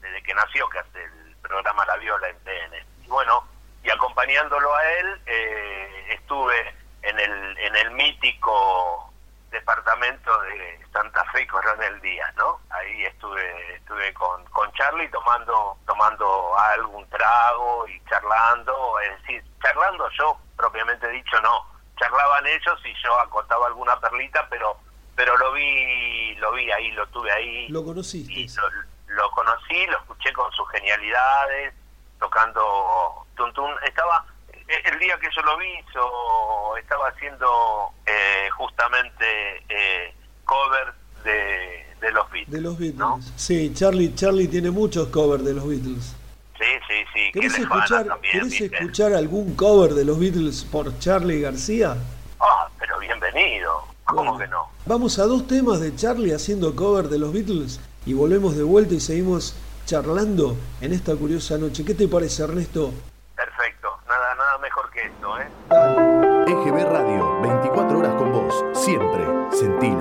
[0.00, 3.04] desde que nació que hace el programa La Viola en TN.
[3.04, 3.55] Y bueno,
[3.86, 9.12] y acompañándolo a él, eh, estuve en el, en el mítico
[9.50, 12.58] departamento de Santa Fe, Coronel Díaz, ¿no?
[12.70, 20.08] Ahí estuve estuve con, con Charlie tomando tomando algún trago y charlando, es decir, charlando
[20.18, 21.64] yo propiamente dicho no,
[21.96, 24.76] charlaban ellos y yo acotaba alguna perlita, pero
[25.14, 27.68] pero lo vi lo vi ahí, lo tuve ahí.
[27.68, 28.32] Lo conociste.
[28.32, 31.72] Y lo, lo conocí, lo escuché con sus genialidades,
[32.18, 33.70] tocando tuntún.
[33.86, 40.14] Estaba, eh, el día que yo lo vi, hizo, estaba haciendo eh, justamente eh,
[40.44, 40.92] cover
[41.24, 42.50] de, de los Beatles.
[42.52, 43.32] De los Beatles.
[43.36, 46.16] Sí, Charlie, Charlie tiene muchos covers de los Beatles.
[46.58, 47.32] Sí, sí, sí.
[47.32, 51.96] que ¿Querés, escuchar, también, ¿querés escuchar algún cover de los Beatles por Charlie García?
[52.40, 53.84] Ah, pero bienvenido.
[54.04, 54.68] ¿Cómo que no?
[54.86, 58.94] Vamos a dos temas de Charlie haciendo cover de los Beatles y volvemos de vuelta
[58.94, 59.54] y seguimos
[59.86, 61.84] charlando en esta curiosa noche.
[61.84, 62.92] ¿Qué te parece, Ernesto?
[63.34, 63.88] Perfecto.
[64.08, 65.48] Nada, nada mejor que esto, ¿eh?
[66.48, 69.95] EGB Radio, 24 horas con vos, siempre, Sentila.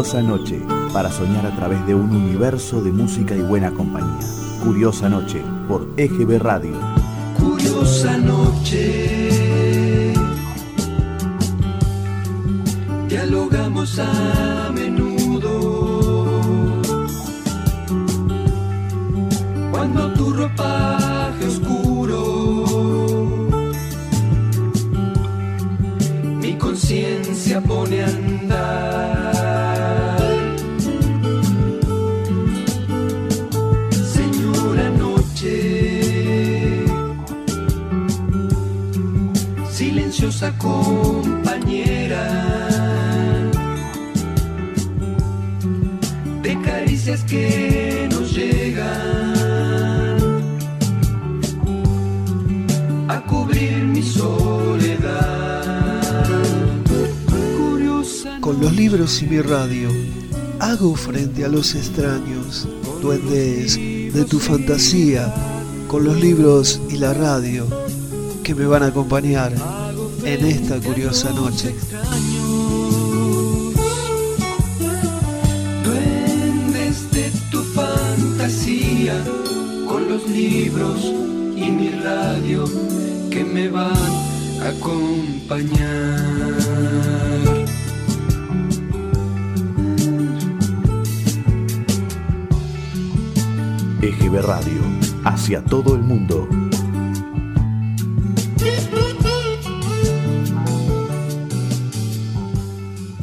[0.00, 0.62] Curiosa Noche,
[0.94, 4.26] para soñar a través de un universo de música y buena compañía.
[4.64, 6.72] Curiosa Noche, por EGB Radio.
[7.38, 10.14] Curiosa noche.
[13.08, 15.09] Dialogamos a menudo.
[61.50, 62.68] Los extraños,
[63.02, 65.34] duendes de tu fantasía,
[65.88, 67.66] con los libros y la radio,
[68.44, 69.52] que me van a acompañar
[70.24, 71.74] en esta curiosa noche.
[75.84, 79.24] duendes de tu fantasía,
[79.88, 81.04] con los libros
[81.56, 82.64] y mi radio
[83.30, 83.92] que me van
[84.62, 86.19] a acompañar.
[95.40, 96.46] Hacia todo el mundo.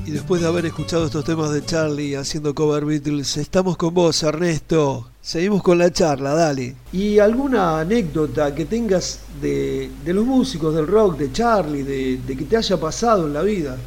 [0.03, 4.23] Y después de haber escuchado estos temas de Charlie haciendo cover Beatles, estamos con vos,
[4.23, 5.11] Ernesto.
[5.21, 6.75] Seguimos con la charla, dale.
[6.91, 12.35] ¿Y alguna anécdota que tengas de, de los músicos del rock, de Charlie, de, de
[12.35, 13.77] que te haya pasado en la vida?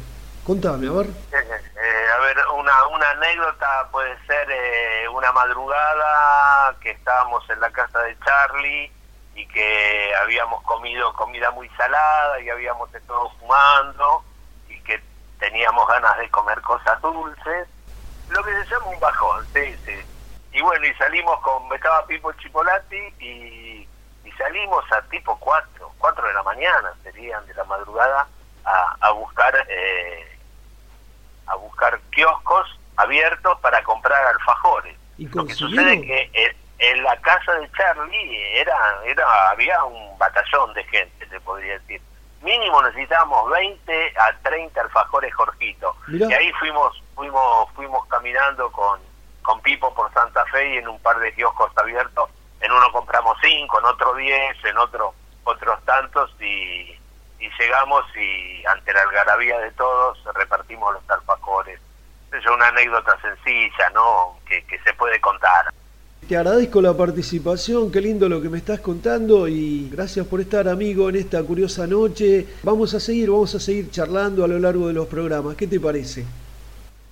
[0.45, 1.07] Contame, a ver.
[1.81, 2.71] Eh, a ver, una,
[3.01, 8.91] una anécdota puede ser eh, una madrugada que estábamos en la casa de Charlie
[9.33, 14.23] y que habíamos comido comida muy salada y habíamos estado fumando
[14.69, 15.01] y que
[15.39, 17.67] teníamos ganas de comer cosas dulces,
[18.29, 19.99] lo que se llama un bajón, sí, sí.
[20.53, 23.87] Y bueno, y salimos con, estaba Pipo Chipolati y,
[24.23, 28.27] y salimos a tipo 4, 4 de la mañana serían de la madrugada
[28.63, 30.37] a, a buscar eh,
[31.47, 34.97] a buscar kioscos abiertos para comprar alfajores.
[35.17, 38.75] ¿Y Lo que sucede es que en, en la casa de Charlie era,
[39.05, 42.01] era había un batallón de gente, se podría decir.
[42.41, 45.95] Mínimo necesitábamos 20 a 30 alfajores Jorgito.
[46.07, 46.27] Mirá.
[46.27, 48.99] Y ahí fuimos fuimos fuimos caminando con,
[49.43, 52.29] con Pipo por Santa Fe y en un par de kioscos abiertos.
[52.61, 55.13] En uno compramos 5, en otro 10, en otro
[55.43, 56.97] otros tantos y,
[57.39, 61.79] y llegamos y ante la algarabía de todos repartimos los alfajores.
[62.31, 64.37] Es una anécdota sencilla, ¿no?
[64.47, 65.65] Que, que se puede contar.
[66.27, 70.69] Te agradezco la participación, qué lindo lo que me estás contando y gracias por estar
[70.69, 72.47] amigo en esta curiosa noche.
[72.63, 75.55] Vamos a seguir, vamos a seguir charlando a lo largo de los programas.
[75.57, 76.25] ¿Qué te parece?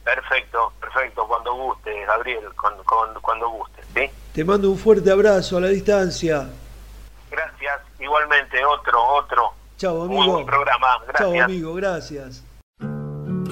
[0.06, 4.10] Perfecto, perfecto, cuando guste, Gabriel, cuando, cuando, cuando guste, ¿sí?
[4.34, 6.48] Te mando un fuerte abrazo a la distancia.
[7.30, 9.54] Gracias, igualmente, otro, otro.
[9.78, 10.34] Chao Muy amigo.
[10.34, 10.88] buen programa,
[11.18, 11.46] Chao gracias.
[11.46, 12.44] amigo, gracias.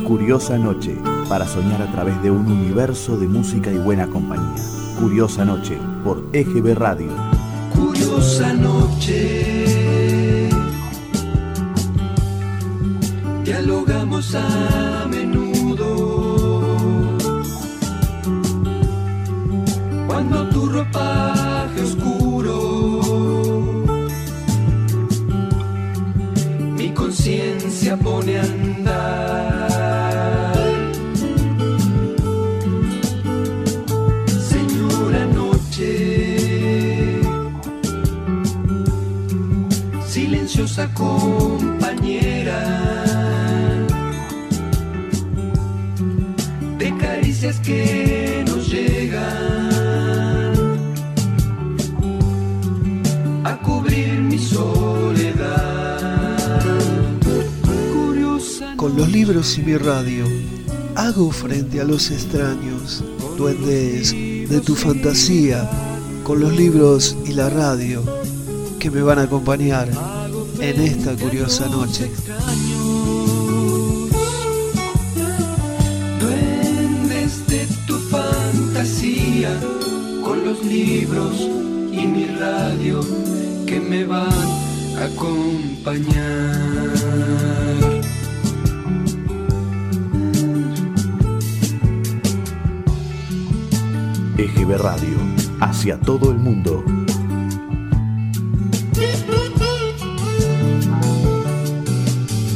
[0.06, 0.98] Curiosa Noche,
[1.28, 4.64] para soñar a través de un universo de música y buena compañía.
[5.00, 7.12] Curiosa Noche, por EGB Radio.
[7.76, 10.50] Curiosa noche.
[13.44, 16.64] Dialogamos a menudo.
[20.08, 23.02] Cuando tu ropaje oscuro,
[26.76, 28.87] mi conciencia pone a.
[40.78, 42.60] silenciosa compañera
[46.78, 49.18] de caricias que nos llegan
[53.44, 55.98] a cubrir mi soledad.
[57.94, 60.26] Curiosa Con los libros y mi radio,
[60.96, 63.04] hago frente a los extraños,
[63.36, 65.68] duendes de tu fantasía,
[66.24, 68.04] con los libros y la radio,
[68.80, 70.17] que me van a acompañar
[70.60, 72.10] en esta curiosa noche.
[76.20, 79.60] Duendes de tu fantasía,
[80.24, 81.36] con los libros
[81.92, 83.02] y mi radio
[83.66, 84.30] que me van
[84.98, 86.48] a acompañar.
[94.38, 95.18] EGB Radio,
[95.60, 96.97] hacia todo el mundo.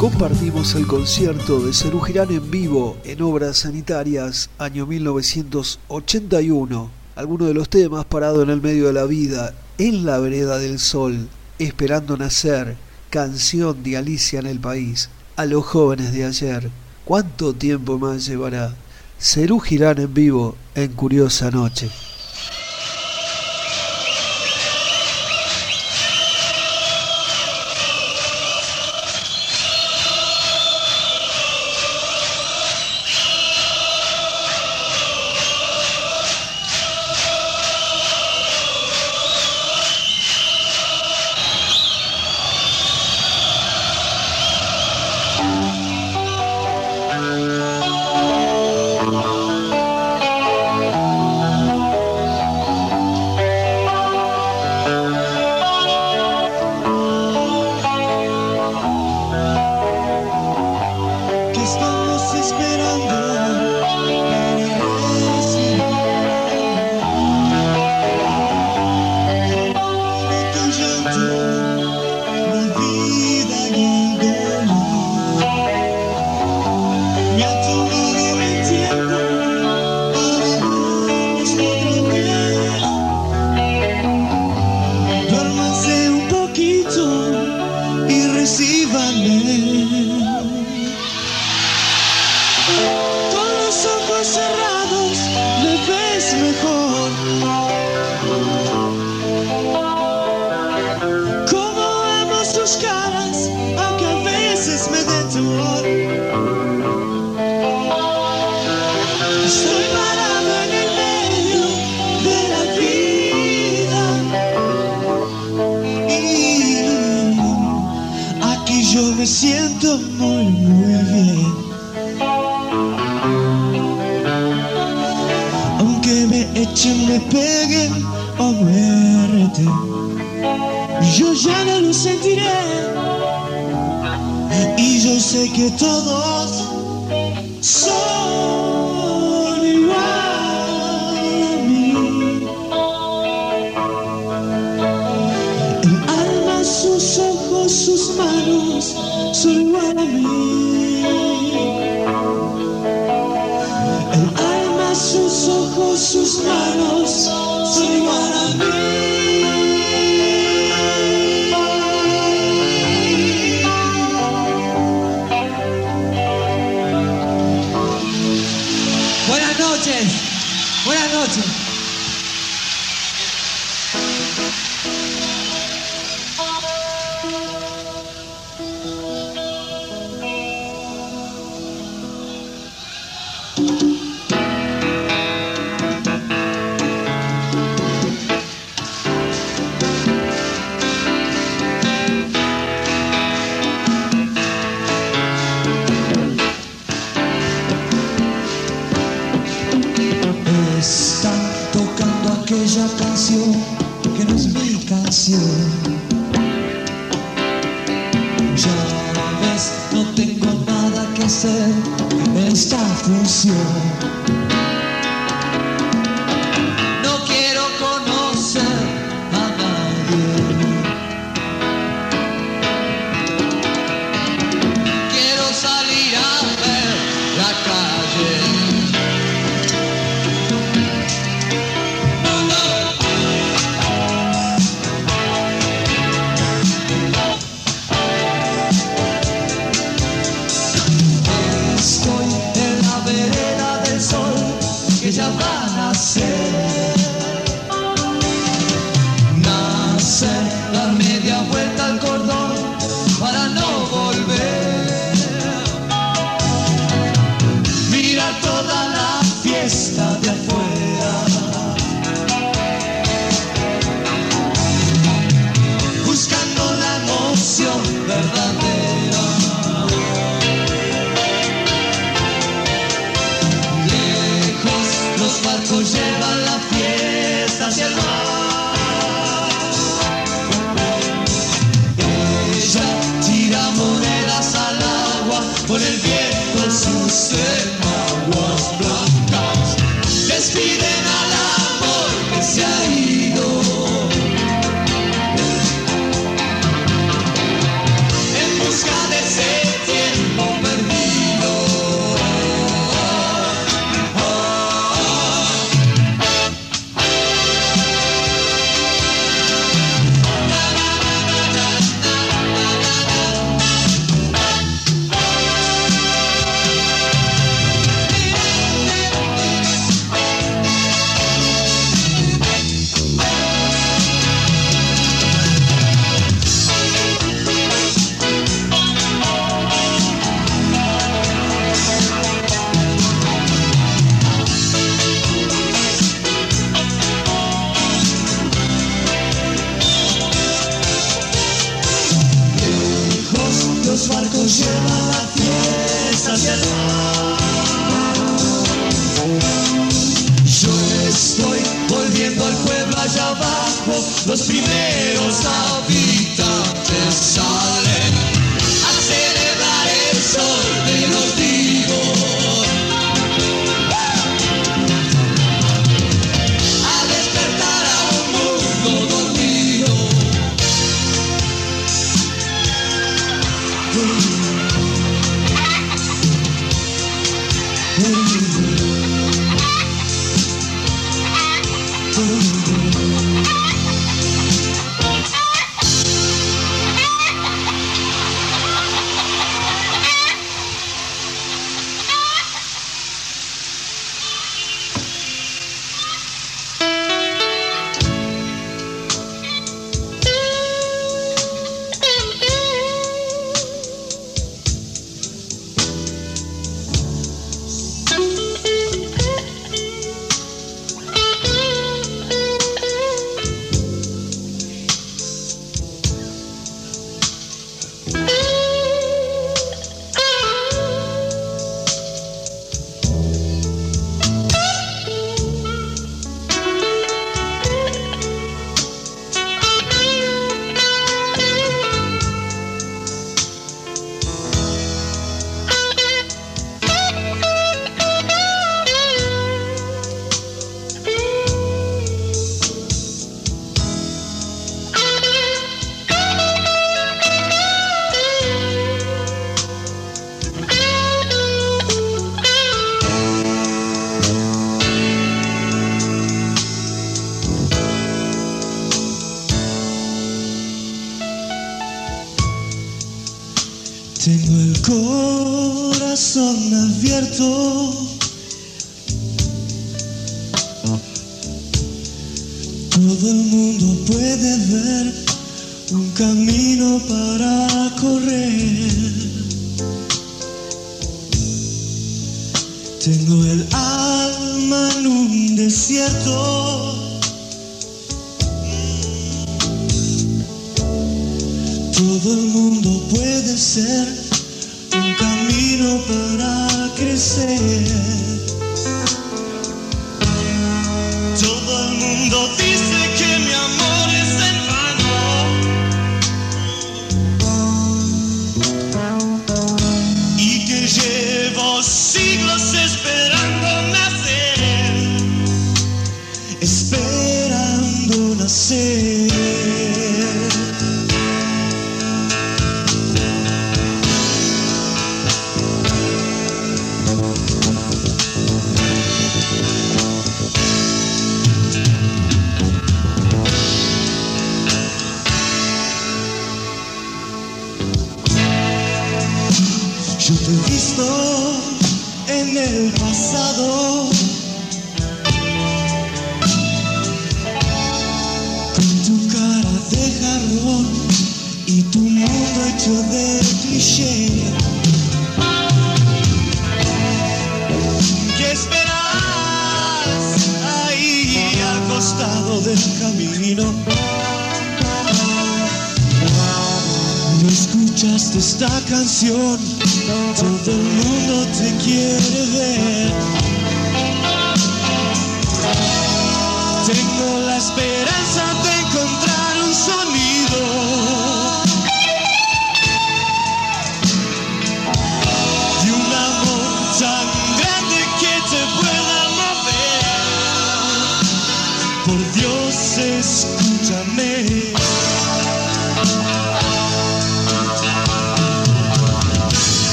[0.00, 6.90] Compartimos el concierto de Cerugirán en vivo en Obras Sanitarias año 1981.
[7.16, 10.78] Algunos de los temas Parado en el medio de la vida, En la vereda del
[10.78, 11.28] sol,
[11.58, 12.78] Esperando nacer,
[13.10, 16.70] Canción de Alicia en el país, A los jóvenes de ayer.
[17.04, 18.74] ¿Cuánto tiempo más llevará?
[19.18, 21.90] Cerú en vivo en Curiosa Noche.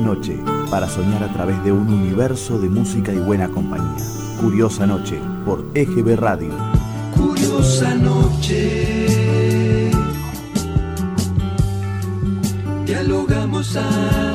[0.00, 0.38] Noche,
[0.70, 4.04] para soñar a través de un universo de música y buena compañía.
[4.40, 6.50] Curiosa Noche, por EGB Radio.
[7.16, 9.90] Curiosa Noche.
[12.86, 14.27] Dialogamos a...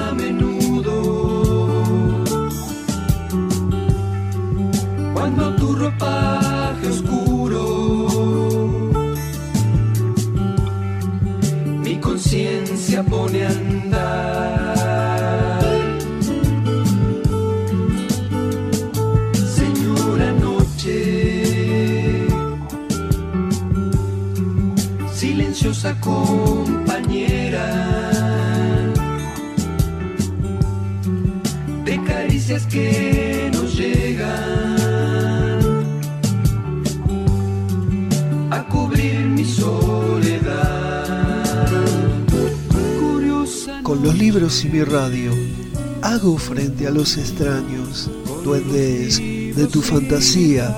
[46.94, 48.10] los extraños,
[48.44, 50.76] duendes de tu fantasía,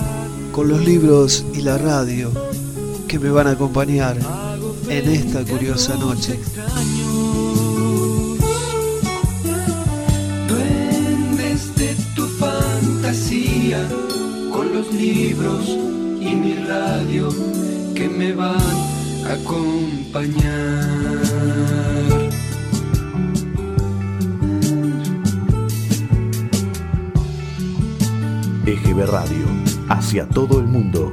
[0.54, 2.32] con los libros y la radio
[3.08, 4.18] que me van a acompañar
[4.88, 6.40] en esta curiosa noche.
[10.48, 13.86] Duendes de tu fantasía,
[14.54, 17.28] con los libros y mi radio
[17.94, 18.56] que me van
[19.26, 20.56] a acompañar.
[29.04, 29.46] Radio,
[29.90, 31.12] hacia todo el mundo.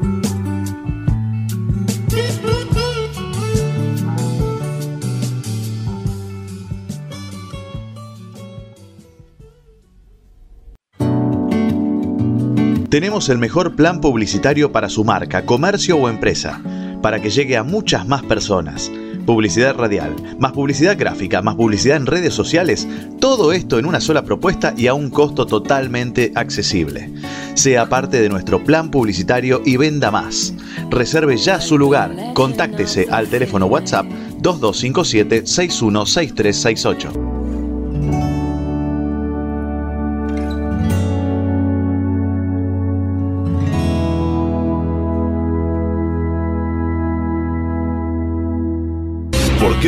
[12.89, 16.61] Tenemos el mejor plan publicitario para su marca, comercio o empresa,
[17.03, 18.93] para que llegue a muchas más personas.
[19.27, 22.89] Publicidad radial, más publicidad gráfica, más publicidad en redes sociales,
[23.21, 27.13] todo esto en una sola propuesta y a un costo totalmente accesible.
[27.55, 30.55] Sea parte de nuestro plan publicitario y venda más.
[30.91, 32.15] Reserve ya su lugar.
[32.35, 34.07] Contáctese al teléfono WhatsApp
[34.41, 37.32] 2257 616368.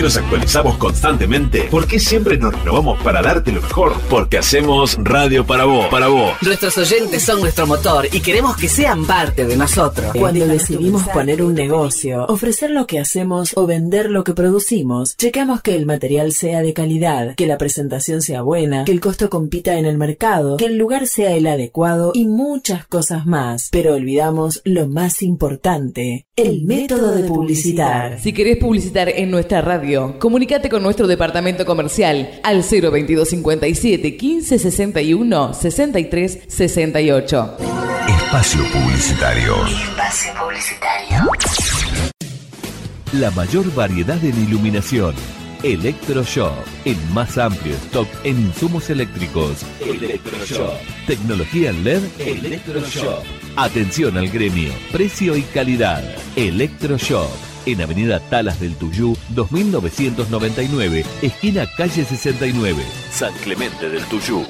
[0.04, 1.62] Nos actualizamos constantemente?
[1.70, 3.94] ¿Por qué siempre nos renovamos para darte lo mejor?
[4.10, 6.34] Porque hacemos radio para vos, para vos.
[6.42, 10.12] Nuestros oyentes son nuestro motor y queremos que sean parte de nosotros.
[10.14, 15.62] Cuando decidimos poner un negocio, ofrecer lo que hacemos o vender lo que producimos, checamos
[15.62, 19.78] que el material sea de calidad, que la presentación sea buena, que el costo compita
[19.78, 23.70] en el mercado, que el lugar sea el adecuado y muchas cosas más.
[23.72, 28.20] Pero olvidamos lo más importante, el método de publicitar.
[28.20, 36.38] Si querés publicitar en nuestra radio, comunícate con nuestro departamento comercial al 02257 1561 63
[36.48, 37.56] 68.
[38.08, 39.54] Espacio Publicitario.
[39.66, 41.30] Espacio publicitario.
[43.12, 45.14] La mayor variedad en iluminación.
[45.62, 46.52] Electroshop,
[46.84, 49.64] el más amplio stock en insumos eléctricos.
[49.80, 50.74] Electroshop.
[51.06, 52.02] Tecnología en LED.
[52.18, 53.22] Electroshop.
[53.56, 56.02] Atención al gremio, precio y calidad.
[56.36, 57.53] Electroshop.
[57.66, 64.44] En Avenida Talas del Tuyú, 2999, esquina calle 69, San Clemente del Tuyú.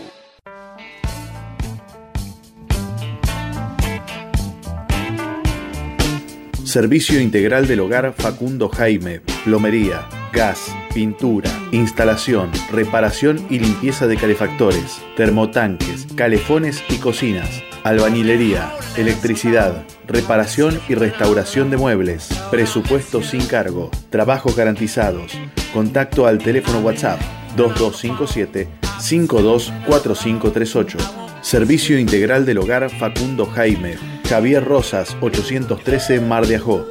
[6.64, 15.00] Servicio Integral del Hogar Facundo Jaime, plomería, gas, pintura, instalación, reparación y limpieza de calefactores,
[15.16, 24.56] termotanques, calefones y cocinas, albañilería, electricidad, reparación y restauración de muebles, presupuesto sin cargo, trabajos
[24.56, 25.32] garantizados,
[25.74, 27.20] contacto al teléfono WhatsApp
[27.56, 28.68] 2257
[29.00, 30.98] 524538.
[31.42, 33.98] Servicio Integral del Hogar Facundo Jaime,
[34.30, 36.86] Javier Rosas 813 Mar de Ajó.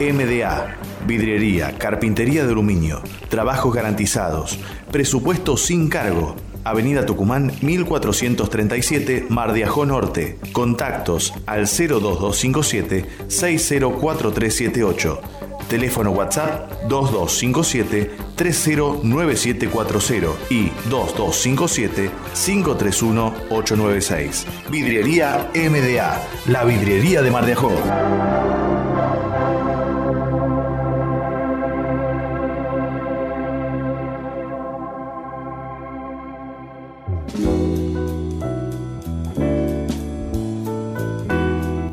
[0.00, 0.76] MDA.
[1.06, 4.58] Vidriería, carpintería de aluminio, trabajos garantizados,
[4.90, 6.34] presupuesto sin cargo.
[6.64, 10.38] Avenida Tucumán 1437, Mar de Ajó Norte.
[10.52, 15.20] Contactos al 02257 604378.
[15.68, 24.46] Teléfono WhatsApp 2257 309740 y 2257 531 896.
[24.70, 27.72] Vidriería MDA, la vidriería de Mar de Ajó.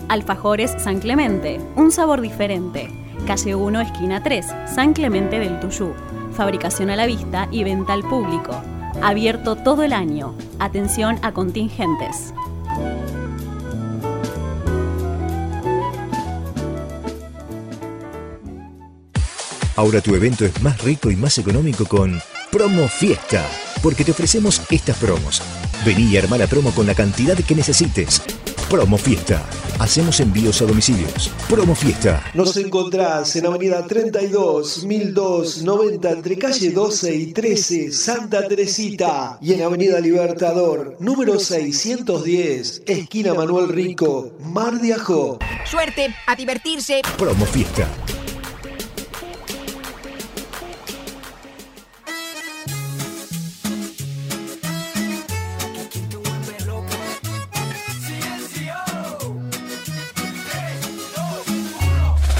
[0.09, 2.89] Alfajores San Clemente, un sabor diferente.
[3.27, 5.93] Calle 1, esquina 3, San Clemente del Tuyú.
[6.33, 8.59] Fabricación a la vista y venta al público.
[9.03, 10.33] Abierto todo el año.
[10.57, 12.33] Atención a contingentes.
[19.75, 22.19] Ahora tu evento es más rico y más económico con
[22.51, 23.45] Promo Fiesta,
[23.83, 25.43] porque te ofrecemos estas promos.
[25.85, 28.23] Vení y armá la promo con la cantidad que necesites.
[28.69, 29.43] Promo Fiesta.
[29.79, 31.31] Hacemos envíos a domicilios.
[31.49, 32.23] Promo Fiesta.
[32.35, 39.39] Nos encontrás en Avenida 32, 1290, entre calle 12 y 13, Santa Teresita.
[39.41, 45.39] Y en Avenida Libertador, número 610, esquina Manuel Rico, Mar de Ajó.
[45.65, 47.01] Suerte, a divertirse.
[47.17, 47.87] Promo Fiesta.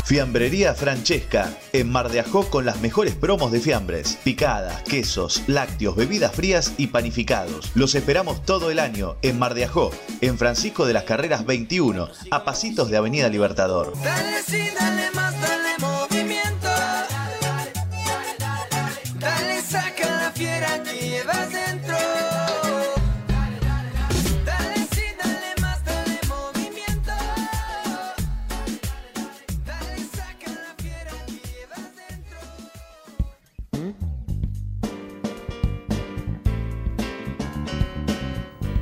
[0.10, 5.96] Fiambrería Francesca, en Mar de Ajó con las mejores promos de fiambres, picadas, quesos, lácteos,
[5.96, 7.70] bebidas frías y panificados.
[7.76, 9.92] Los esperamos todo el año en Mar de Ajó,
[10.22, 13.94] en Francisco de las Carreras 21, a pasitos de Avenida Libertador.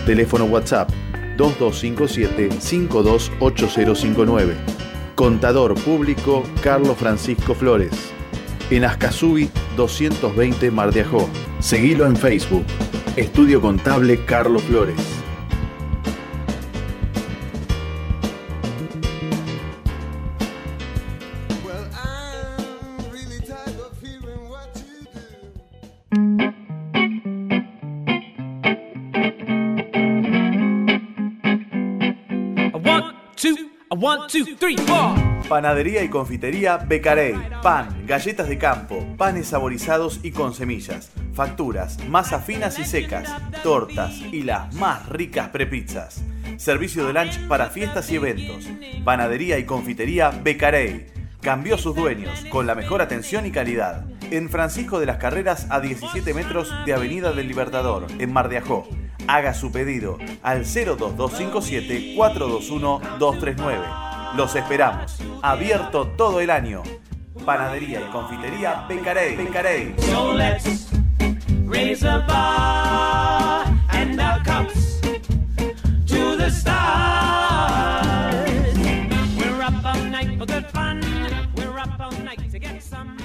[0.06, 0.92] Teléfono WhatsApp
[1.38, 4.54] 2257 528059.
[5.16, 8.14] Contador Público Carlos Francisco Flores.
[8.70, 11.04] En Ascasubi 220 Mar de.
[11.60, 12.64] Seguilo en Facebook.
[13.18, 14.96] Estudio Contable Carlos Flores.
[32.74, 33.56] One, two,
[33.90, 35.16] one, two, three, four.
[35.50, 37.36] Panadería y confitería Becarey.
[37.62, 43.30] Pan, galletas de campo, panes saborizados y con semillas, facturas, masas finas y secas,
[43.64, 46.24] tortas y las más ricas prepizzas.
[46.58, 48.68] Servicio de lunch para fiestas y eventos.
[49.04, 51.08] Panadería y confitería Becarey.
[51.42, 54.06] Cambió sus dueños con la mejor atención y calidad.
[54.30, 58.60] En Francisco de las Carreras a 17 metros de Avenida del Libertador, en Mar de
[58.60, 58.88] Ajó.
[59.28, 63.84] Haga su pedido al 02257 421 239.
[64.36, 65.18] Los esperamos.
[65.42, 66.84] Abierto todo el año.
[67.46, 69.36] Panadería y confitería Becarey.
[69.36, 69.96] Becarey.
[71.72, 75.00] Raise a bar and our cups
[76.06, 76.76] to the stars.
[79.38, 81.00] We're up all night for good fun.
[81.56, 83.16] We're up all night to get some.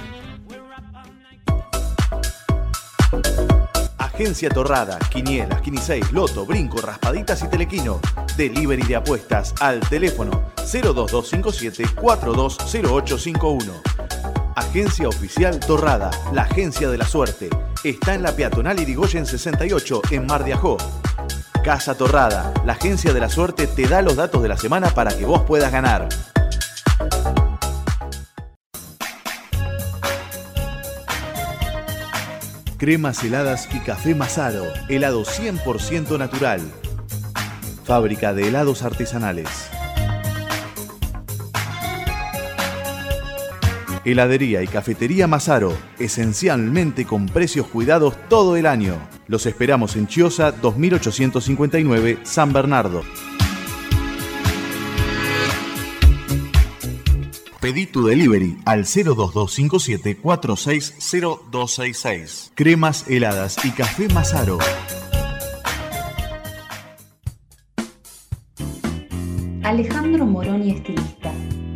[0.47, 1.41] We're up all night.
[3.97, 7.99] Agencia Torrada, Quinielas, Quiniseis, Loto, Brinco, Raspaditas y Telequino.
[8.37, 14.46] Delivery de apuestas al teléfono 02257 420851.
[14.57, 17.47] Agencia Oficial Torrada, la agencia de la suerte.
[17.83, 20.77] Está en la peatonal Irigoyen 68 en Mar de Ajó.
[21.63, 25.15] Casa Torrada, la agencia de la suerte te da los datos de la semana para
[25.15, 26.09] que vos puedas ganar.
[32.79, 36.61] Cremas heladas y café Mazaro, helado 100% natural.
[37.85, 39.69] Fábrica de helados artesanales.
[44.07, 48.95] Heladería y cafetería Mazaro, esencialmente con precios cuidados todo el año.
[49.27, 53.03] Los esperamos en Chiosa 2859 San Bernardo.
[57.59, 62.53] Pedí tu delivery al 02257 460266.
[62.55, 64.57] Cremas heladas y café Mazaro.
[69.63, 71.33] Alejandro Moroni estilista.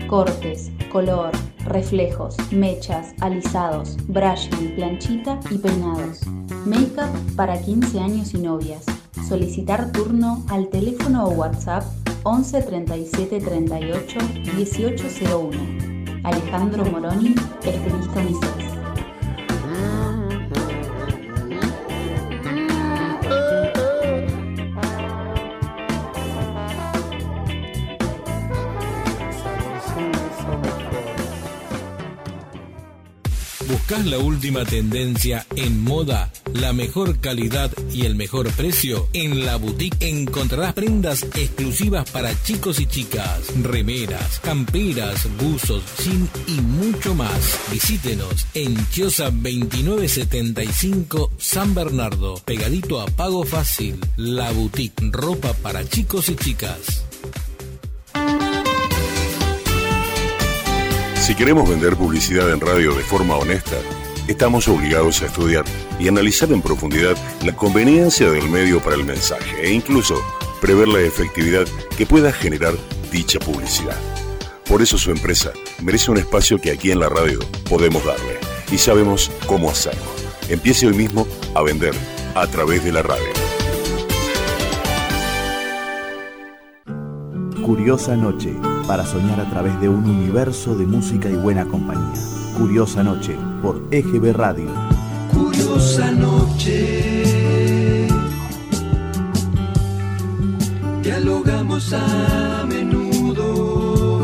[0.07, 1.31] Cortes, color,
[1.65, 6.21] reflejos, mechas, alisados, brushing, planchita y peinados.
[6.65, 8.85] Make-up para 15 años y novias.
[9.27, 11.83] Solicitar turno al teléfono o WhatsApp
[12.23, 14.19] 11 37 38
[14.55, 16.21] 1801.
[16.23, 18.70] Alejandro Moroni, estilista unisex.
[33.91, 39.09] ¿Buscas la última tendencia en moda, la mejor calidad y el mejor precio?
[39.11, 46.61] En la boutique encontrarás prendas exclusivas para chicos y chicas, remeras, camperas, buzos, jean y
[46.61, 47.59] mucho más.
[47.69, 53.99] Visítenos en Chiosa 2975 San Bernardo, pegadito a Pago Fácil.
[54.15, 57.03] La boutique, ropa para chicos y chicas.
[61.31, 63.77] Si queremos vender publicidad en radio de forma honesta,
[64.27, 65.63] estamos obligados a estudiar
[65.97, 70.21] y analizar en profundidad la conveniencia del medio para el mensaje e incluso
[70.59, 71.65] prever la efectividad
[71.97, 72.73] que pueda generar
[73.13, 73.95] dicha publicidad.
[74.67, 77.39] Por eso su empresa merece un espacio que aquí en la radio
[77.69, 78.37] podemos darle
[78.69, 80.03] y sabemos cómo hacerlo.
[80.49, 81.25] Empiece hoy mismo
[81.55, 81.93] a vender
[82.35, 83.31] a través de la radio.
[87.65, 88.51] Curiosa Noche.
[88.87, 92.21] Para soñar a través de un universo de música y buena compañía.
[92.57, 94.69] Curiosa Noche por EGB Radio.
[95.33, 98.07] Curiosa noche.
[101.01, 104.19] Dialogamos a menudo.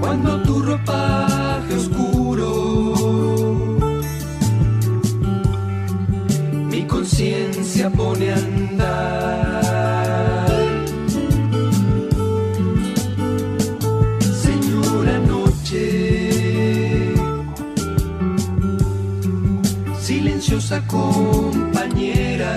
[0.00, 2.46] Cuando tu ropaje oscuro
[6.70, 8.55] mi conciencia pone a
[20.88, 22.52] compañera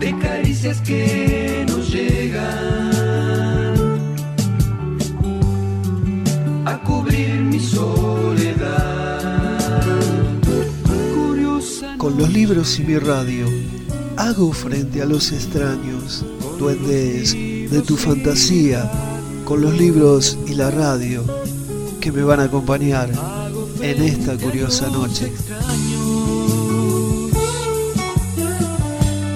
[0.00, 2.90] de caricias que nos llegan
[6.66, 9.20] a cubrir mi soledad.
[11.14, 13.46] Curiosa Con los libros y mi radio,
[14.16, 16.24] hago frente a los extraños,
[16.58, 18.90] duendes de tu fantasía,
[19.44, 21.24] con los libros y la radio,
[22.00, 23.43] que me van a acompañar
[23.84, 25.30] en esta curiosa noche.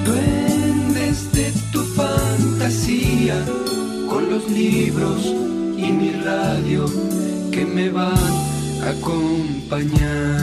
[0.06, 3.44] Duendes de tu fantasía,
[4.08, 5.22] con los libros
[5.76, 6.86] y mi radio
[7.52, 8.16] que me van
[8.84, 10.38] a acompañar.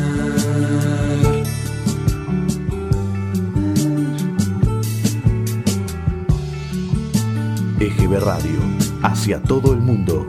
[7.80, 8.60] EGB Radio,
[9.02, 10.27] hacia todo el mundo.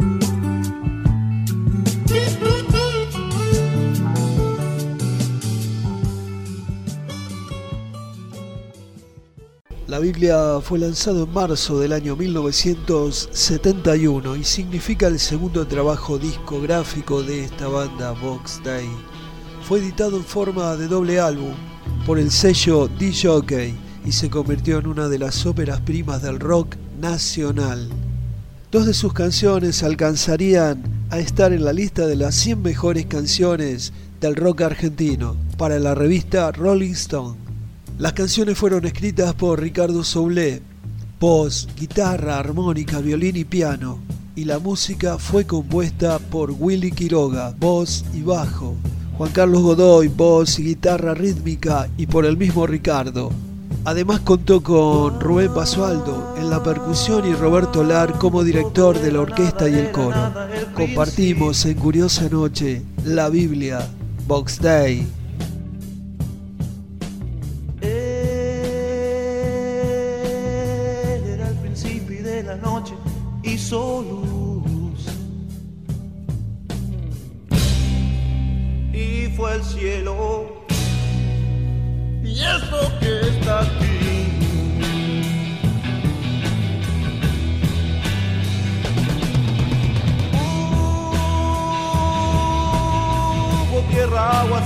[10.07, 17.43] Biblia fue lanzado en marzo del año 1971 y significa el segundo trabajo discográfico de
[17.43, 18.87] esta banda Box Day.
[19.67, 21.55] Fue editado en forma de doble álbum
[22.07, 23.75] por el sello D-Jockey
[24.05, 27.89] y se convirtió en una de las óperas primas del rock nacional.
[28.71, 33.93] Dos de sus canciones alcanzarían a estar en la lista de las 100 mejores canciones
[34.21, 37.46] del rock argentino para la revista Rolling Stone.
[37.99, 40.61] Las canciones fueron escritas por Ricardo Soule,
[41.19, 44.01] voz, guitarra, armónica, violín y piano,
[44.35, 48.75] y la música fue compuesta por Willy Quiroga, voz y bajo,
[49.17, 53.33] Juan Carlos Godoy, voz y guitarra rítmica, y por el mismo Ricardo.
[53.87, 59.21] Además contó con Rubén Basualdo en la percusión y Roberto Lar como director de la
[59.21, 60.35] orquesta y el coro.
[60.75, 63.89] Compartimos en Curiosa Noche la Biblia,
[64.27, 65.07] Box Day.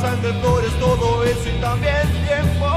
[0.00, 2.70] Sangre, flores, todo eso y también tiempo.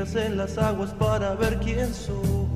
[0.00, 2.48] En las aguas para ver quién sos.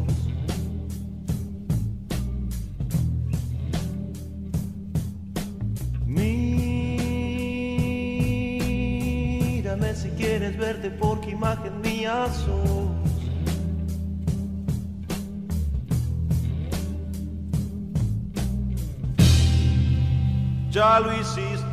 [6.07, 6.65] Mírame
[9.95, 12.89] si quieres verte porque imagen mía sos.
[20.71, 21.64] Ya lo hiciste,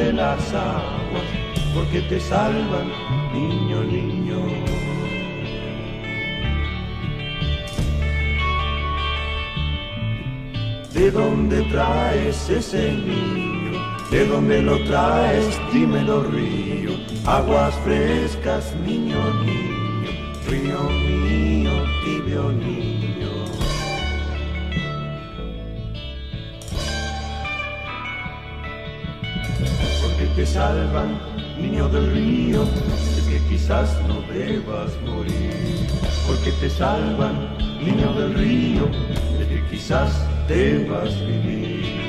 [0.00, 1.28] de las aguas,
[1.74, 2.88] porque te salvan,
[3.34, 4.40] niño, niño.
[10.94, 13.78] ¿De dónde traes ese niño?
[14.10, 15.60] ¿De dónde lo traes?
[15.72, 16.92] Dímelo río.
[17.26, 19.59] Aguas frescas, niño, niño.
[30.52, 31.18] Salvan,
[31.58, 32.64] niño del río,
[33.16, 35.86] es que quizás no debas morir.
[36.26, 37.36] Porque te salvan,
[37.80, 38.84] niño del río,
[39.40, 40.10] es que quizás
[40.48, 42.00] debas vivir.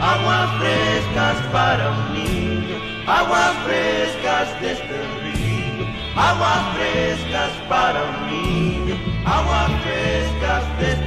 [0.00, 2.76] Aguas frescas para un niño,
[3.06, 8.96] aguas frescas de este río, aguas frescas para un niño,
[9.26, 11.01] aguas frescas de este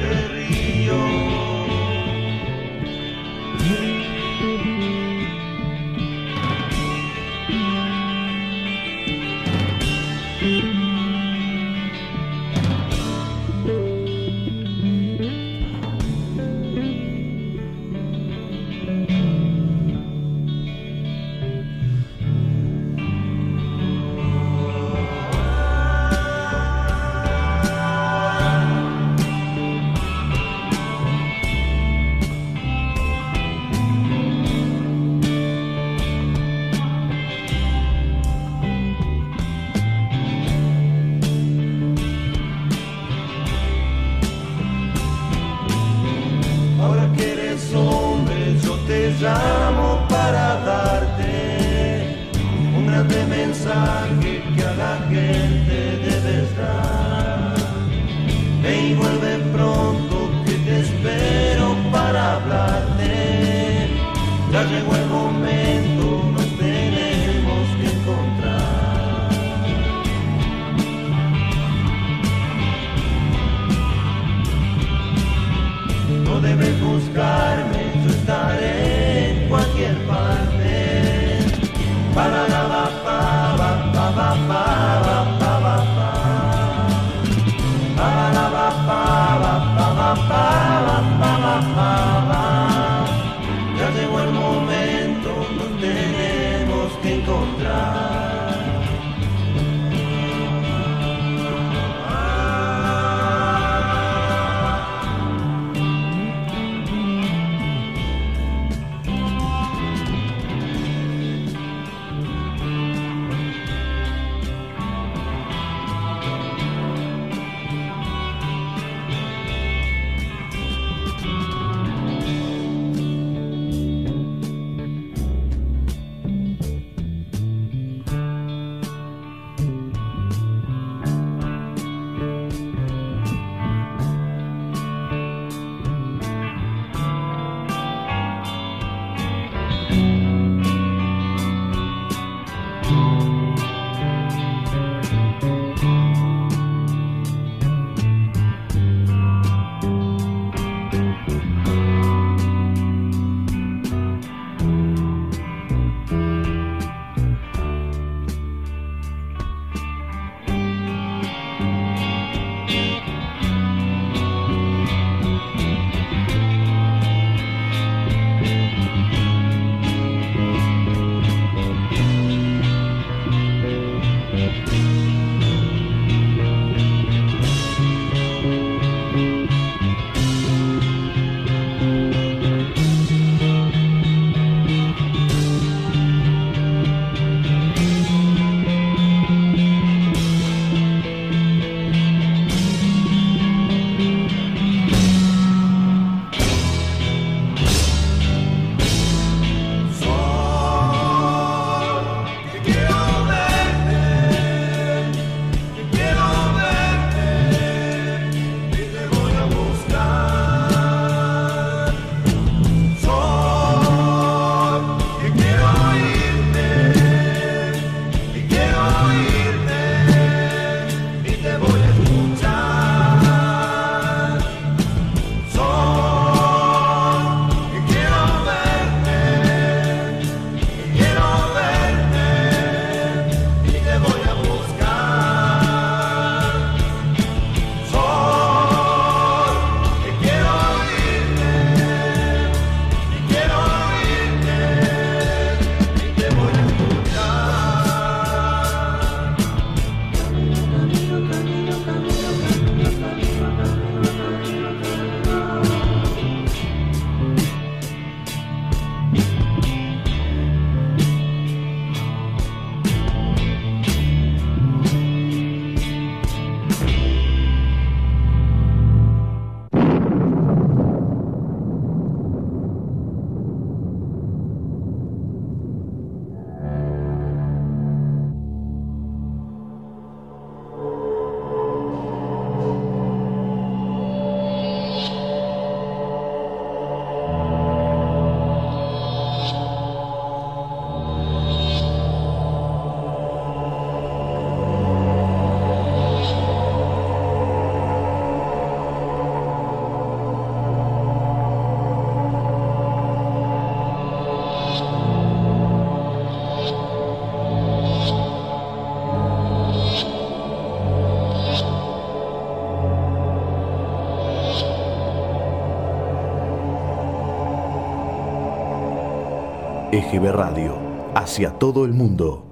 [320.32, 320.78] Radio,
[321.14, 322.45] hacia todo el mundo.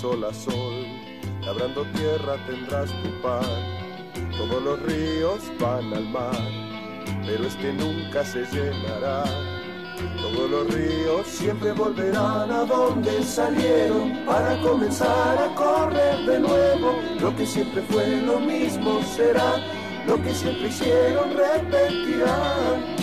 [0.00, 0.86] Sol a sol,
[1.44, 3.42] labrando tierra tendrás tu pan.
[4.38, 6.40] Todos los ríos van al mar,
[7.26, 9.24] pero este nunca se llenará.
[10.22, 16.98] Todos los ríos siempre volverán a donde salieron para comenzar a correr de nuevo.
[17.20, 19.56] Lo que siempre fue lo mismo será,
[20.06, 22.99] lo que siempre hicieron repetirán.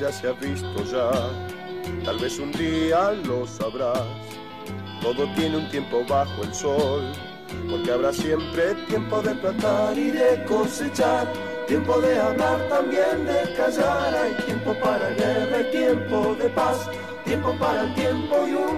[0.00, 1.10] Ya se ha visto ya.
[2.04, 4.02] Tal vez un día lo sabrás.
[5.02, 7.12] Todo tiene un tiempo bajo el sol.
[7.68, 11.30] Porque habrá siempre tiempo de plantar y de cosechar.
[11.66, 14.14] Tiempo de hablar, también de callar.
[14.14, 16.88] Hay tiempo para guerra y tiempo de paz.
[17.24, 18.69] Tiempo para el tiempo y un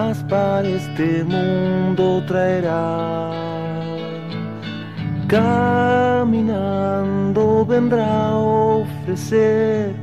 [0.00, 3.30] paz para este mundo traerá.
[5.28, 6.64] Caminando
[7.66, 9.94] vendrá a ofrecer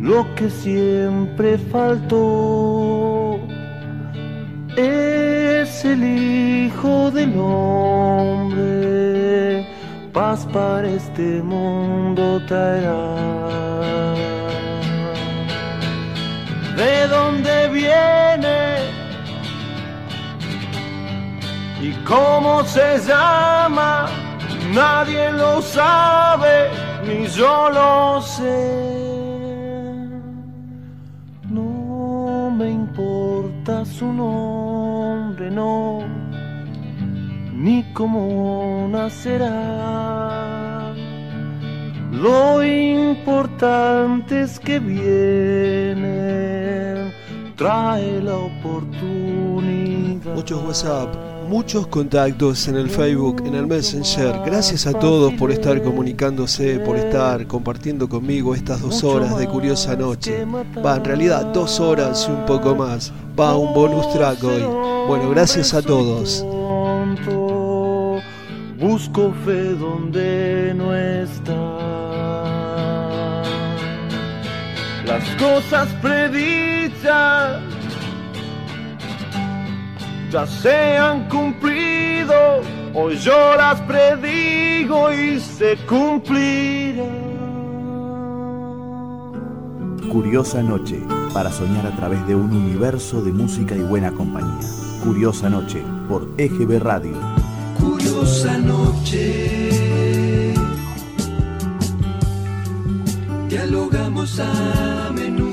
[0.00, 3.38] lo que siempre faltó.
[4.76, 8.66] Es el Hijo del Hombre,
[10.14, 14.23] paz para este mundo traerá.
[16.76, 18.76] ¿De dónde viene?
[21.80, 24.08] ¿Y cómo se llama?
[24.72, 26.70] Nadie lo sabe,
[27.06, 28.94] ni yo lo sé.
[31.48, 36.00] No me importa su nombre, no,
[37.52, 40.24] ni cómo nacerá.
[42.10, 46.63] Lo importante es que viene,
[47.56, 50.34] trae la oportunidad.
[50.34, 51.14] Muchos WhatsApp,
[51.48, 54.40] muchos contactos en el Facebook, en el Messenger.
[54.44, 59.94] Gracias a todos por estar comunicándose, por estar compartiendo conmigo estas dos horas de curiosa
[59.96, 60.44] noche.
[60.84, 63.12] Va, en realidad dos horas y un poco más.
[63.38, 64.62] Va un bonus track hoy.
[65.06, 66.44] Bueno, gracias a todos.
[68.80, 71.54] busco fe donde no está.
[75.06, 75.88] Las cosas
[77.04, 77.60] ya
[80.46, 82.34] se han cumplido,
[82.94, 87.24] hoy yo las predigo y se cumplirán.
[90.10, 91.00] Curiosa Noche,
[91.32, 94.68] para soñar a través de un universo de música y buena compañía.
[95.02, 97.16] Curiosa Noche, por EGB Radio.
[97.78, 100.54] Curiosa noche,
[103.48, 105.43] dialogamos a menudo.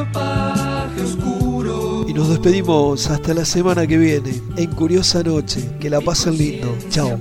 [0.00, 5.76] Ropaje oscuro Y nos despedimos hasta la semana que viene en Curiosa Noche.
[5.78, 6.76] Que la pasen lindo.
[6.88, 7.18] Chao.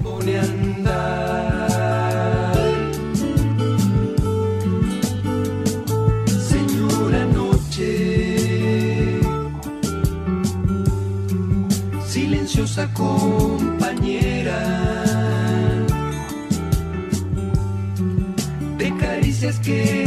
[12.07, 14.59] silenciosa compañera
[18.77, 19.98] de caricias que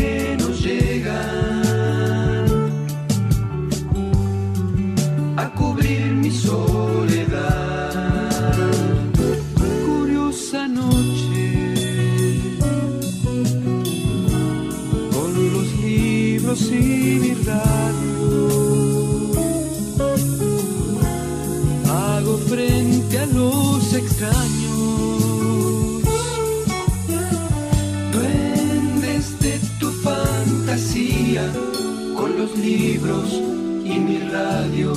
[34.73, 34.93] radio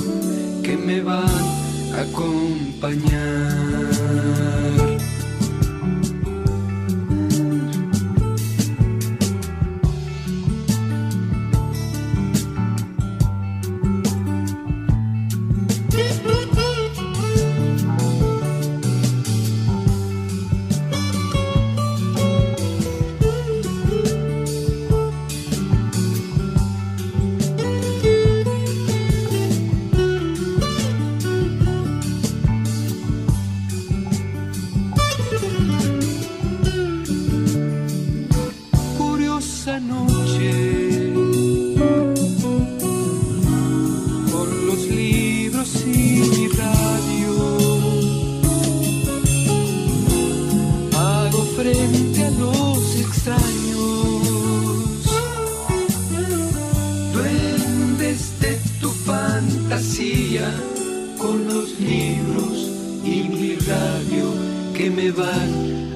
[0.62, 1.28] que me van
[1.94, 3.95] a acompañar.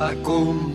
[0.00, 0.69] Van a